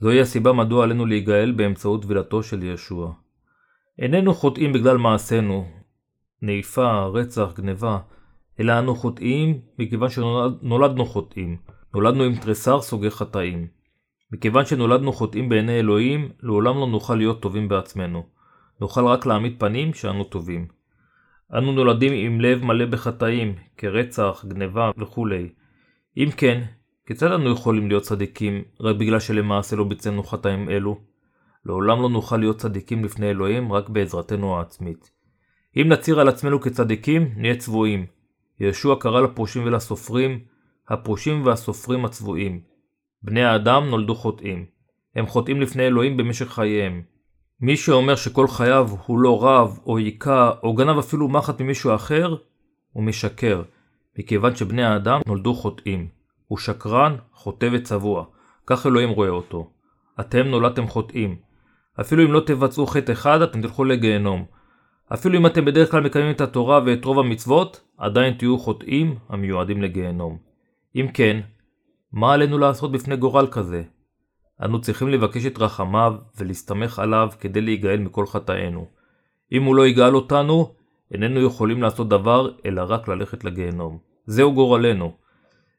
זוהי 0.00 0.20
הסיבה 0.20 0.52
מדוע 0.52 0.84
עלינו 0.84 1.06
להיגאל 1.06 1.52
באמצעות 1.52 2.02
טבילתו 2.02 2.42
של 2.42 2.62
ישוע. 2.62 3.12
איננו 3.98 4.34
חוטאים 4.34 4.72
בגלל 4.72 4.96
מעשינו, 4.96 5.68
נאיפה, 6.42 7.04
רצח, 7.04 7.52
גניבה, 7.56 7.98
אלא 8.60 8.78
אנו 8.78 8.94
חוטאים 8.94 9.60
מכיוון 9.78 10.08
שנולדנו 10.08 11.04
חוטאים. 11.04 11.56
נולדנו 11.94 12.22
עם 12.22 12.34
תריסר 12.34 12.80
סוגי 12.80 13.10
חטאים. 13.10 13.66
מכיוון 14.32 14.64
שנולדנו 14.64 15.12
חוטאים 15.12 15.48
בעיני 15.48 15.78
אלוהים, 15.78 16.28
לעולם 16.42 16.78
לא 16.78 16.86
נוכל 16.86 17.14
להיות 17.14 17.42
טובים 17.42 17.68
בעצמנו. 17.68 18.26
נוכל 18.80 19.04
רק 19.06 19.26
להעמיד 19.26 19.56
פנים 19.58 19.94
שאנו 19.94 20.24
טובים. 20.24 20.68
אנו 21.54 21.72
נולדים 21.72 22.12
עם 22.12 22.40
לב 22.40 22.64
מלא 22.64 22.86
בחטאים, 22.86 23.54
כרצח, 23.76 24.44
גניבה 24.48 24.90
וכו'. 24.98 25.28
אם 26.16 26.28
כן, 26.36 26.62
כיצד 27.06 27.32
אנו 27.32 27.50
יכולים 27.50 27.88
להיות 27.88 28.02
צדיקים 28.02 28.62
רק 28.80 28.96
בגלל 28.96 29.20
שלמעשה 29.20 29.76
לא 29.76 29.84
ביצענו 29.84 30.22
חטאים 30.22 30.70
אלו? 30.70 31.00
לעולם 31.66 32.02
לא 32.02 32.08
נוכל 32.08 32.36
להיות 32.36 32.58
צדיקים 32.58 33.04
לפני 33.04 33.30
אלוהים 33.30 33.72
רק 33.72 33.88
בעזרתנו 33.88 34.56
העצמית. 34.56 35.10
אם 35.76 35.88
נצהיר 35.88 36.20
על 36.20 36.28
עצמנו 36.28 36.60
כצדיקים, 36.60 37.32
נהיה 37.36 37.56
צבועים. 37.56 38.06
ישוע 38.60 39.00
קרא 39.00 39.20
לפרושים 39.20 39.64
ולסופרים, 39.64 40.38
הפרושים 40.88 41.46
והסופרים 41.46 42.04
הצבועים. 42.04 42.60
בני 43.22 43.44
האדם 43.44 43.86
נולדו 43.90 44.14
חוטאים. 44.14 44.66
הם 45.16 45.26
חוטאים 45.26 45.60
לפני 45.60 45.86
אלוהים 45.86 46.16
במשך 46.16 46.48
חייהם. 46.48 47.02
מי 47.60 47.76
שאומר 47.76 48.16
שכל 48.16 48.48
חייו 48.48 48.88
הוא 49.06 49.18
לא 49.18 49.44
רב, 49.44 49.78
או 49.86 49.98
היכה, 49.98 50.50
או 50.62 50.74
גנב 50.74 50.98
אפילו 50.98 51.28
מחט 51.28 51.60
ממישהו 51.60 51.94
אחר, 51.94 52.36
הוא 52.92 53.04
משקר, 53.04 53.62
מכיוון 54.18 54.56
שבני 54.56 54.84
האדם 54.84 55.20
נולדו 55.26 55.54
חוטאים. 55.54 56.15
הוא 56.48 56.58
שקרן, 56.58 57.16
חוטא 57.32 57.68
וצבוע. 57.72 58.24
כך 58.66 58.86
אלוהים 58.86 59.08
רואה 59.08 59.28
אותו. 59.28 59.70
אתם 60.20 60.46
נולדתם 60.46 60.86
חוטאים. 60.86 61.36
אפילו 62.00 62.24
אם 62.24 62.32
לא 62.32 62.40
תבצעו 62.40 62.86
חטא 62.86 63.12
אחד, 63.12 63.42
אתם 63.42 63.62
תלכו 63.62 63.84
לגיהנום. 63.84 64.44
אפילו 65.14 65.38
אם 65.38 65.46
אתם 65.46 65.64
בדרך 65.64 65.90
כלל 65.90 66.00
מקיימים 66.00 66.30
את 66.30 66.40
התורה 66.40 66.80
ואת 66.86 67.04
רוב 67.04 67.18
המצוות, 67.18 67.80
עדיין 67.98 68.34
תהיו 68.34 68.58
חוטאים 68.58 69.18
המיועדים 69.28 69.82
לגיהנום. 69.82 70.38
אם 70.96 71.06
כן, 71.14 71.40
מה 72.12 72.32
עלינו 72.32 72.58
לעשות 72.58 72.92
בפני 72.92 73.16
גורל 73.16 73.46
כזה? 73.46 73.82
אנו 74.64 74.80
צריכים 74.80 75.08
לבקש 75.08 75.46
את 75.46 75.58
רחמיו 75.58 76.14
ולהסתמך 76.36 76.98
עליו 76.98 77.28
כדי 77.40 77.60
להיגאל 77.60 78.00
מכל 78.00 78.26
חטאינו. 78.26 78.86
אם 79.52 79.62
הוא 79.62 79.76
לא 79.76 79.86
יגאל 79.86 80.14
אותנו, 80.14 80.74
איננו 81.12 81.40
יכולים 81.40 81.82
לעשות 81.82 82.08
דבר 82.08 82.50
אלא 82.66 82.82
רק 82.88 83.08
ללכת 83.08 83.44
לגיהנום. 83.44 83.98
זהו 84.26 84.54
גורלנו. 84.54 85.16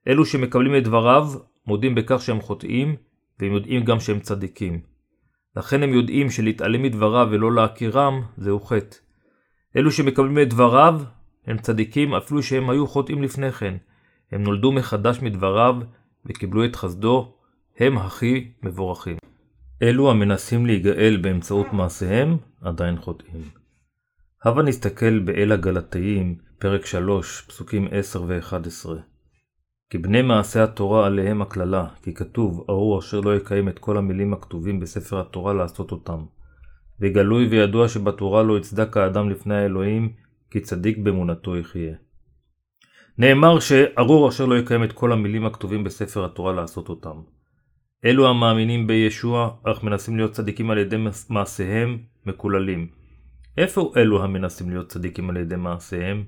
אלו 0.07 0.25
שמקבלים 0.25 0.75
את 0.75 0.83
דבריו 0.83 1.29
מודים 1.67 1.95
בכך 1.95 2.21
שהם 2.21 2.41
חוטאים, 2.41 2.95
והם 3.39 3.51
יודעים 3.53 3.83
גם 3.83 3.99
שהם 3.99 4.19
צדיקים. 4.19 4.81
לכן 5.55 5.83
הם 5.83 5.93
יודעים 5.93 6.29
שלהתעלם 6.29 6.83
מדבריו 6.83 7.27
ולא 7.31 7.53
להכירם, 7.53 8.21
זהו 8.37 8.59
חטא. 8.59 8.97
אלו 9.75 9.91
שמקבלים 9.91 10.39
את 10.39 10.49
דבריו, 10.49 11.01
הם 11.47 11.57
צדיקים 11.57 12.13
אפילו 12.13 12.43
שהם 12.43 12.69
היו 12.69 12.87
חוטאים 12.87 13.24
לפני 13.24 13.51
כן. 13.51 13.75
הם 14.31 14.43
נולדו 14.43 14.72
מחדש 14.72 15.22
מדבריו 15.22 15.75
וקיבלו 16.25 16.65
את 16.65 16.75
חסדו, 16.75 17.33
הם 17.77 17.98
הכי 17.98 18.51
מבורכים. 18.63 19.17
אלו 19.81 20.11
המנסים 20.11 20.65
להיגאל 20.65 21.17
באמצעות 21.22 21.74
מעשיהם, 21.74 22.37
עדיין 22.61 22.98
חוטאים. 22.98 23.41
הבה 24.43 24.63
נסתכל 24.63 25.20
באל 25.20 25.51
הגלתיים, 25.51 26.37
פרק 26.59 26.85
3, 26.85 27.41
פסוקים 27.41 27.87
10 27.91 28.24
ו-11. 28.27 28.89
כי 29.89 29.97
בני 29.97 30.21
מעשי 30.21 30.59
התורה 30.59 31.05
עליהם 31.05 31.41
הקללה, 31.41 31.87
כי 32.03 32.13
כתוב, 32.13 32.65
ארור 32.69 33.00
אשר 33.00 33.19
לא 33.19 33.35
יקיים 33.35 33.69
את 33.69 33.79
כל 33.79 33.97
המילים 33.97 34.33
הכתובים 34.33 34.79
בספר 34.79 35.19
התורה 35.19 35.53
לעשות 35.53 35.91
אותם. 35.91 36.25
וגלוי 37.01 37.47
וידוע 37.47 37.89
שבתורה 37.89 38.43
לא 38.43 38.57
יצדק 38.57 38.97
האדם 38.97 39.29
לפני 39.29 39.55
האלוהים, 39.55 40.13
כי 40.51 40.59
צדיק 40.59 40.97
באמונתו 40.97 41.57
יחיה. 41.57 41.95
נאמר 43.17 43.59
שארור 43.59 44.29
אשר 44.29 44.45
לא 44.45 44.57
יקיים 44.57 44.83
את 44.83 44.91
כל 44.93 45.11
המילים 45.11 45.45
הכתובים 45.45 45.83
בספר 45.83 46.25
התורה 46.25 46.53
לעשות 46.53 46.89
אותם. 46.89 47.21
אלו 48.05 48.29
המאמינים 48.29 48.87
בישוע, 48.87 49.50
אך 49.63 49.83
מנסים 49.83 50.17
להיות 50.17 50.31
צדיקים 50.31 50.71
על 50.71 50.77
ידי 50.77 50.97
מעשיהם, 51.29 51.97
מקוללים. 52.25 52.87
איפה 53.57 53.93
אלו 53.97 54.23
המנסים 54.23 54.69
להיות 54.69 54.89
צדיקים 54.89 55.29
על 55.29 55.37
ידי 55.37 55.55
מעשיהם? 55.55 56.23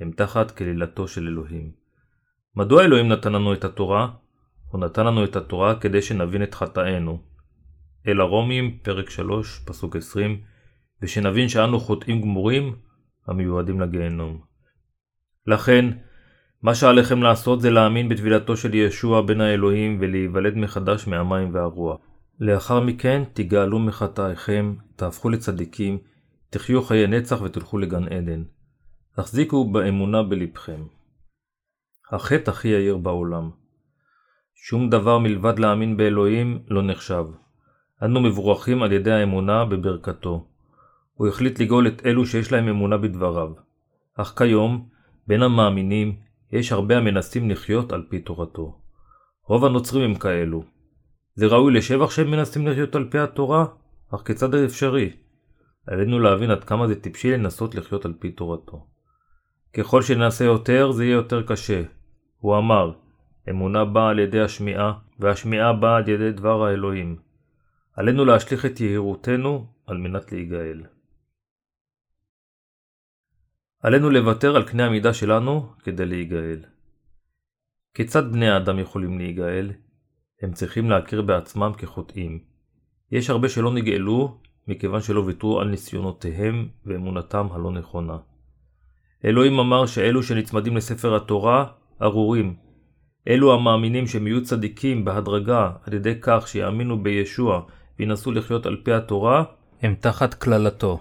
הם 0.00 0.10
תחת 0.10 0.50
כלילתו 0.50 1.08
של 1.08 1.28
אלוהים. 1.28 1.81
מדוע 2.56 2.84
אלוהים 2.84 3.08
נתן 3.08 3.32
לנו 3.32 3.52
את 3.52 3.64
התורה? 3.64 4.08
הוא 4.68 4.80
נתן 4.80 5.06
לנו 5.06 5.24
את 5.24 5.36
התורה 5.36 5.80
כדי 5.80 6.02
שנבין 6.02 6.42
את 6.42 6.54
חטאינו. 6.54 7.18
אל 8.08 8.20
הרומים, 8.20 8.78
פרק 8.82 9.10
3, 9.10 9.58
פסוק 9.64 9.96
20, 9.96 10.40
ושנבין 11.02 11.48
שאנו 11.48 11.80
חוטאים 11.80 12.20
גמורים, 12.20 12.76
המיועדים 13.26 13.80
לגיהנום. 13.80 14.40
לכן, 15.46 15.90
מה 16.62 16.74
שעליכם 16.74 17.22
לעשות 17.22 17.60
זה 17.60 17.70
להאמין 17.70 18.08
בטבילתו 18.08 18.56
של 18.56 18.74
ישוע 18.74 19.22
בן 19.22 19.40
האלוהים 19.40 19.98
ולהיוולד 20.00 20.56
מחדש 20.56 21.06
מהמים 21.06 21.54
והרוח. 21.54 22.00
לאחר 22.40 22.80
מכן 22.80 23.22
תגאלו 23.32 23.78
מחטאיכם, 23.78 24.74
תהפכו 24.96 25.28
לצדיקים, 25.28 25.98
תחיו 26.50 26.82
חיי 26.82 27.06
נצח 27.06 27.42
ותלכו 27.42 27.78
לגן 27.78 28.04
עדן. 28.08 28.42
תחזיקו 29.16 29.72
באמונה 29.72 30.22
בלבכם. 30.22 30.82
החטא 32.12 32.50
הכי 32.50 32.68
יאיר 32.68 32.96
בעולם. 32.96 33.50
שום 34.54 34.90
דבר 34.90 35.18
מלבד 35.18 35.58
להאמין 35.58 35.96
באלוהים 35.96 36.62
לא 36.68 36.82
נחשב. 36.82 37.24
אנו 38.02 38.20
מבורכים 38.20 38.82
על 38.82 38.92
ידי 38.92 39.12
האמונה 39.12 39.64
בברכתו. 39.64 40.46
הוא 41.14 41.28
החליט 41.28 41.60
לגאול 41.60 41.86
את 41.86 42.06
אלו 42.06 42.26
שיש 42.26 42.52
להם 42.52 42.68
אמונה 42.68 42.96
בדבריו. 42.96 43.50
אך 44.14 44.34
כיום, 44.38 44.88
בין 45.26 45.42
המאמינים, 45.42 46.16
יש 46.52 46.72
הרבה 46.72 46.96
המנסים 46.96 47.50
לחיות 47.50 47.92
על 47.92 48.06
פי 48.08 48.18
תורתו. 48.18 48.80
רוב 49.46 49.64
הנוצרים 49.64 50.10
הם 50.10 50.14
כאלו. 50.14 50.64
זה 51.34 51.46
ראוי 51.46 51.72
לשבח 51.72 52.10
שהם 52.10 52.30
מנסים 52.30 52.66
לחיות 52.66 52.94
על 52.94 53.08
פי 53.10 53.18
התורה, 53.18 53.64
אך 54.14 54.22
כיצד 54.26 54.50
זה 54.50 54.64
אפשרי? 54.64 55.10
עלינו 55.86 56.18
להבין 56.18 56.50
עד 56.50 56.64
כמה 56.64 56.86
זה 56.86 57.00
טיפשי 57.00 57.30
לנסות 57.30 57.74
לחיות 57.74 58.04
על 58.04 58.12
פי 58.18 58.30
תורתו. 58.30 58.86
ככל 59.72 60.02
שנעשה 60.02 60.44
יותר, 60.44 60.92
זה 60.92 61.04
יהיה 61.04 61.14
יותר 61.14 61.42
קשה. 61.42 61.82
הוא 62.42 62.58
אמר, 62.58 62.92
אמונה 63.50 63.84
באה 63.84 64.08
על 64.10 64.18
ידי 64.18 64.40
השמיעה, 64.40 64.92
והשמיעה 65.18 65.72
באה 65.72 65.96
על 65.96 66.08
ידי 66.08 66.32
דבר 66.32 66.64
האלוהים. 66.64 67.16
עלינו 67.96 68.24
להשליך 68.24 68.66
את 68.66 68.80
יהירותנו 68.80 69.66
על 69.86 69.96
מנת 69.98 70.32
להיגאל. 70.32 70.82
עלינו 73.82 74.10
לוותר 74.10 74.56
על 74.56 74.62
קנה 74.62 74.86
המידה 74.86 75.14
שלנו 75.14 75.72
כדי 75.82 76.06
להיגאל. 76.06 76.64
כיצד 77.94 78.32
בני 78.32 78.50
האדם 78.50 78.78
יכולים 78.78 79.18
להיגאל? 79.18 79.72
הם 80.40 80.52
צריכים 80.52 80.90
להכיר 80.90 81.22
בעצמם 81.22 81.72
כחוטאים. 81.78 82.38
יש 83.12 83.30
הרבה 83.30 83.48
שלא 83.48 83.72
נגאלו 83.72 84.40
מכיוון 84.68 85.00
שלא 85.00 85.20
ויתרו 85.20 85.60
על 85.60 85.68
ניסיונותיהם 85.68 86.68
ואמונתם 86.86 87.46
הלא 87.50 87.70
נכונה. 87.70 88.18
אלוהים 89.24 89.58
אמר 89.58 89.86
שאלו 89.86 90.22
שנצמדים 90.22 90.76
לספר 90.76 91.16
התורה 91.16 91.81
ארורים. 92.02 92.54
אלו 93.28 93.54
המאמינים 93.54 94.06
שהם 94.06 94.26
יהיו 94.26 94.42
צדיקים 94.42 95.04
בהדרגה 95.04 95.70
על 95.86 95.94
ידי 95.94 96.14
כך 96.20 96.48
שיאמינו 96.48 97.02
בישוע 97.02 97.62
וינסו 97.98 98.32
לחיות 98.32 98.66
על 98.66 98.76
פי 98.84 98.92
התורה, 98.92 99.44
הם 99.82 99.94
תחת 99.94 100.34
קללתו. 100.34 101.00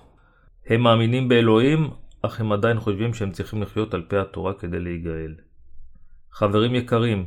הם 0.67 0.81
מאמינים 0.81 1.29
באלוהים, 1.29 1.89
אך 2.21 2.39
הם 2.39 2.51
עדיין 2.51 2.79
חושבים 2.79 3.13
שהם 3.13 3.31
צריכים 3.31 3.61
לחיות 3.61 3.93
על 3.93 4.01
פי 4.07 4.17
התורה 4.17 4.53
כדי 4.53 4.79
להיגאל. 4.79 5.35
חברים 6.31 6.75
יקרים, 6.75 7.25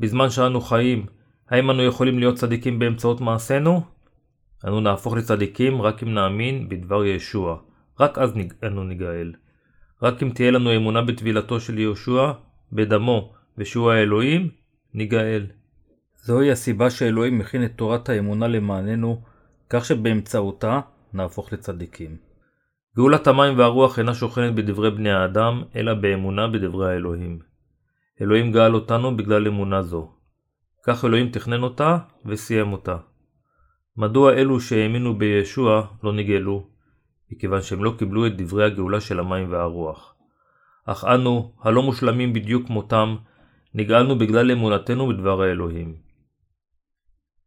בזמן 0.00 0.30
שאנו 0.30 0.60
חיים, 0.60 1.06
האם 1.50 1.70
אנו 1.70 1.82
יכולים 1.82 2.18
להיות 2.18 2.34
צדיקים 2.34 2.78
באמצעות 2.78 3.20
מעשינו? 3.20 3.82
אנו 4.66 4.80
נהפוך 4.80 5.14
לצדיקים 5.16 5.82
רק 5.82 6.02
אם 6.02 6.14
נאמין 6.14 6.68
בדבר 6.68 7.04
ישוע, 7.04 7.56
רק 8.00 8.18
אז 8.18 8.32
אנו 8.66 8.84
ניגאל. 8.84 9.32
רק 10.02 10.22
אם 10.22 10.30
תהיה 10.30 10.50
לנו 10.50 10.76
אמונה 10.76 11.02
בטבילתו 11.02 11.60
של 11.60 11.78
יהושע, 11.78 12.32
בדמו 12.74 13.32
ושהוא 13.58 13.90
האלוהים, 13.90 14.50
ניגאל. 14.94 15.46
זוהי 16.24 16.50
הסיבה 16.50 16.90
שאלוהים 16.90 17.38
מכין 17.38 17.64
את 17.64 17.72
תורת 17.76 18.08
האמונה 18.08 18.48
למעננו, 18.48 19.22
כך 19.70 19.84
שבאמצעותה 19.84 20.80
נהפוך 21.12 21.52
לצדיקים. 21.52 22.16
גאולת 22.96 23.26
המים 23.26 23.58
והרוח 23.58 23.98
אינה 23.98 24.14
שוכנת 24.14 24.54
בדברי 24.54 24.90
בני 24.90 25.10
האדם, 25.10 25.62
אלא 25.76 25.94
באמונה 25.94 26.48
בדברי 26.48 26.92
האלוהים. 26.92 27.38
אלוהים 28.20 28.52
גאל 28.52 28.74
אותנו 28.74 29.16
בגלל 29.16 29.46
אמונה 29.46 29.82
זו. 29.82 30.12
כך 30.86 31.04
אלוהים 31.04 31.28
תכנן 31.30 31.62
אותה 31.62 31.98
וסיים 32.26 32.72
אותה. 32.72 32.96
מדוע 33.96 34.32
אלו 34.32 34.60
שהאמינו 34.60 35.18
בישוע 35.18 35.86
לא 36.02 36.12
נגאלו? 36.12 36.66
מכיוון 37.32 37.62
שהם 37.62 37.84
לא 37.84 37.94
קיבלו 37.98 38.26
את 38.26 38.36
דברי 38.36 38.64
הגאולה 38.64 39.00
של 39.00 39.20
המים 39.20 39.52
והרוח. 39.52 40.13
אך 40.86 41.04
אנו, 41.04 41.52
הלא 41.62 41.82
מושלמים 41.82 42.32
בדיוק 42.32 42.66
כמותם, 42.66 43.16
נגאלנו 43.74 44.18
בגלל 44.18 44.50
אמונתנו 44.50 45.08
בדבר 45.08 45.42
האלוהים. 45.42 45.94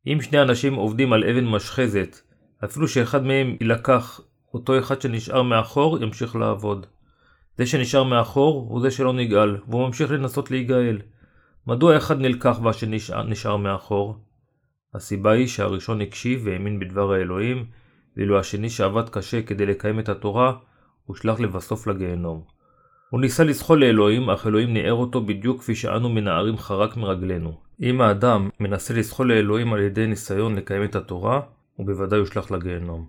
אם 0.07 0.21
שני 0.21 0.41
אנשים 0.41 0.73
עובדים 0.73 1.13
על 1.13 1.23
אבן 1.23 1.45
משחזת, 1.45 2.21
אפילו 2.65 2.87
שאחד 2.87 3.23
מהם 3.23 3.55
יילקח, 3.61 4.21
אותו 4.53 4.79
אחד 4.79 5.01
שנשאר 5.01 5.41
מאחור 5.41 6.03
ימשיך 6.03 6.35
לעבוד. 6.35 6.85
זה 7.57 7.65
שנשאר 7.65 8.03
מאחור 8.03 8.67
הוא 8.69 8.81
זה 8.81 8.91
שלא 8.91 9.13
נגאל, 9.13 9.57
והוא 9.67 9.87
ממשיך 9.87 10.11
לנסות 10.11 10.51
להיגאל. 10.51 11.01
מדוע 11.67 11.97
אחד 11.97 12.19
נלקח 12.19 12.59
והשני 12.63 12.97
נשאר 13.27 13.57
מאחור? 13.57 14.17
הסיבה 14.93 15.31
היא 15.31 15.47
שהראשון 15.47 16.01
הקשיב 16.01 16.41
והאמין 16.45 16.79
בדבר 16.79 17.11
האלוהים, 17.11 17.65
ואילו 18.17 18.39
השני 18.39 18.69
שעבד 18.69 19.09
קשה 19.09 19.41
כדי 19.41 19.65
לקיים 19.65 19.99
את 19.99 20.09
התורה, 20.09 20.53
הושלך 21.05 21.39
לבסוף 21.39 21.87
לגיהנום. 21.87 22.56
הוא 23.09 23.21
ניסה 23.21 23.43
לזחול 23.43 23.85
לאלוהים, 23.85 24.29
אך 24.29 24.47
אלוהים 24.47 24.73
ניער 24.73 24.93
אותו 24.93 25.21
בדיוק 25.21 25.59
כפי 25.59 25.75
שאנו 25.75 26.09
מנערים 26.09 26.57
חרק 26.57 26.97
מרגלינו. 26.97 27.59
אם 27.81 28.01
האדם 28.01 28.49
מנסה 28.59 28.93
לזחול 28.93 29.33
לאלוהים 29.33 29.73
על 29.73 29.79
ידי 29.81 30.07
ניסיון 30.07 30.55
לקיים 30.55 30.83
את 30.83 30.95
התורה, 30.95 31.41
הוא 31.75 31.85
בוודאי 31.85 32.19
יושלך 32.19 32.51
לגיהנום. 32.51 33.07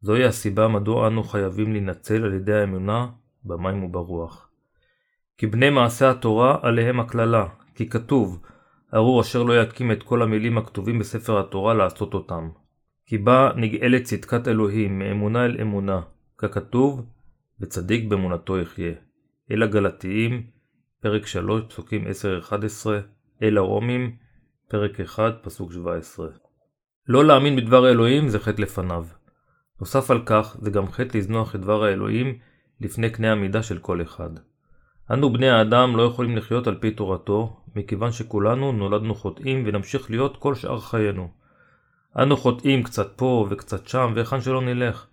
זוהי 0.00 0.24
הסיבה 0.24 0.68
מדוע 0.68 1.08
אנו 1.08 1.22
חייבים 1.22 1.72
להינצל 1.72 2.24
על 2.24 2.34
ידי 2.34 2.54
האמונה 2.54 3.06
במים 3.44 3.84
וברוח. 3.84 4.48
כי 5.38 5.46
בני 5.46 5.70
מעשה 5.70 6.10
התורה 6.10 6.56
עליהם 6.62 7.00
הקללה, 7.00 7.46
כי 7.74 7.88
כתוב, 7.88 8.42
ארור 8.94 9.20
אשר 9.20 9.42
לא 9.42 9.60
יקים 9.60 9.92
את 9.92 10.02
כל 10.02 10.22
המילים 10.22 10.58
הכתובים 10.58 10.98
בספר 10.98 11.40
התורה 11.40 11.74
לעשות 11.74 12.14
אותם. 12.14 12.48
כי 13.06 13.18
בה 13.18 13.50
נגאלת 13.56 14.02
צדקת 14.02 14.48
אלוהים 14.48 14.98
מאמונה 14.98 15.44
אל 15.44 15.56
אמונה, 15.60 16.00
ככתוב, 16.38 17.06
וצדיק 17.60 18.08
באמונתו 18.08 18.58
יחיה. 18.58 18.92
אל 19.50 19.62
הגלתיים, 19.62 20.42
פרק 21.00 21.26
3, 21.26 21.62
פסוקים 21.68 22.04
10-11, 22.50 22.54
אל 23.42 23.58
הרומים, 23.58 24.16
פרק 24.68 25.00
1, 25.00 25.34
פסוק 25.42 25.72
17. 25.72 26.28
לא 27.08 27.24
להאמין 27.24 27.56
בדבר 27.56 27.84
האלוהים 27.84 28.28
זה 28.28 28.38
חטא 28.38 28.62
לפניו. 28.62 29.04
נוסף 29.80 30.10
על 30.10 30.22
כך, 30.26 30.56
זה 30.60 30.70
גם 30.70 30.92
חטא 30.92 31.18
לזנוח 31.18 31.54
את 31.54 31.60
דבר 31.60 31.84
האלוהים 31.84 32.38
לפני 32.80 33.10
קנה 33.10 33.32
המידה 33.32 33.62
של 33.62 33.78
כל 33.78 34.02
אחד. 34.02 34.30
אנו 35.12 35.32
בני 35.32 35.50
האדם 35.50 35.96
לא 35.96 36.02
יכולים 36.02 36.36
לחיות 36.36 36.66
על 36.66 36.78
פי 36.80 36.90
תורתו, 36.90 37.62
מכיוון 37.76 38.12
שכולנו 38.12 38.72
נולדנו 38.72 39.14
חוטאים 39.14 39.62
ונמשיך 39.66 40.10
להיות 40.10 40.36
כל 40.36 40.54
שאר 40.54 40.80
חיינו. 40.80 41.28
אנו 42.18 42.36
חוטאים 42.36 42.82
קצת 42.82 43.12
פה 43.16 43.46
וקצת 43.50 43.88
שם, 43.88 44.12
והיכן 44.14 44.40
שלא 44.40 44.62
נלך. 44.62 45.06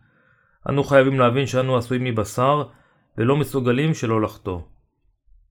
אנו 0.69 0.83
חייבים 0.83 1.19
להבין 1.19 1.45
שאנו 1.45 1.77
עשויים 1.77 2.03
מבשר, 2.03 2.63
ולא 3.17 3.37
מסוגלים 3.37 3.93
שלא 3.93 4.21
לחטוא. 4.21 4.59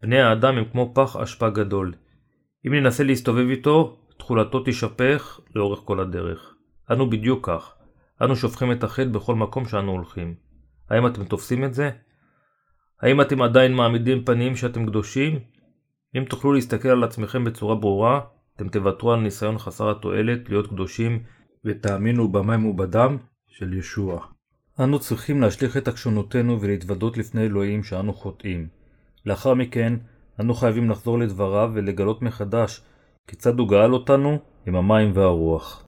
בני 0.02 0.20
האדם 0.20 0.56
הם 0.58 0.64
כמו 0.72 0.92
פח 0.94 1.16
אשפה 1.16 1.50
גדול. 1.50 1.94
אם 2.66 2.74
ננסה 2.74 3.04
להסתובב 3.04 3.48
איתו, 3.48 3.98
תכולתו 4.18 4.60
תישפך 4.60 5.40
לאורך 5.54 5.80
כל 5.84 6.00
הדרך. 6.00 6.54
אנו 6.90 7.10
בדיוק 7.10 7.46
כך. 7.46 7.74
אנו 8.22 8.36
שופכים 8.36 8.72
את 8.72 8.84
החטא 8.84 9.08
בכל 9.08 9.34
מקום 9.34 9.66
שאנו 9.66 9.92
הולכים. 9.92 10.34
האם 10.90 11.06
אתם 11.06 11.24
תופסים 11.24 11.64
את 11.64 11.74
זה? 11.74 11.90
האם 13.02 13.20
אתם 13.20 13.42
עדיין 13.42 13.74
מעמידים 13.74 14.24
פנים 14.24 14.56
שאתם 14.56 14.86
קדושים? 14.86 15.38
אם 16.16 16.24
תוכלו 16.24 16.52
להסתכל 16.52 16.88
על 16.88 17.04
עצמכם 17.04 17.44
בצורה 17.44 17.74
ברורה, 17.74 18.20
אתם 18.56 18.68
תוותרו 18.68 19.12
על 19.12 19.20
ניסיון 19.20 19.58
חסר 19.58 19.90
התועלת 19.90 20.48
להיות 20.48 20.66
קדושים 20.66 21.22
ותאמינו 21.64 22.32
במים 22.32 22.66
ובדם 22.66 23.16
של 23.48 23.74
ישוע. 23.74 24.35
אנו 24.80 24.98
צריכים 24.98 25.40
להשליך 25.40 25.76
את 25.76 25.88
עקשונותינו 25.88 26.60
ולהתוודות 26.60 27.16
לפני 27.16 27.42
אלוהים 27.42 27.84
שאנו 27.84 28.12
חוטאים. 28.12 28.68
לאחר 29.26 29.54
מכן, 29.54 29.92
אנו 30.40 30.54
חייבים 30.54 30.90
לחזור 30.90 31.18
לדבריו 31.18 31.70
ולגלות 31.74 32.22
מחדש 32.22 32.82
כיצד 33.26 33.58
הוא 33.58 33.68
גאל 33.68 33.92
אותנו 33.92 34.38
עם 34.66 34.76
המים 34.76 35.10
והרוח. 35.14 35.85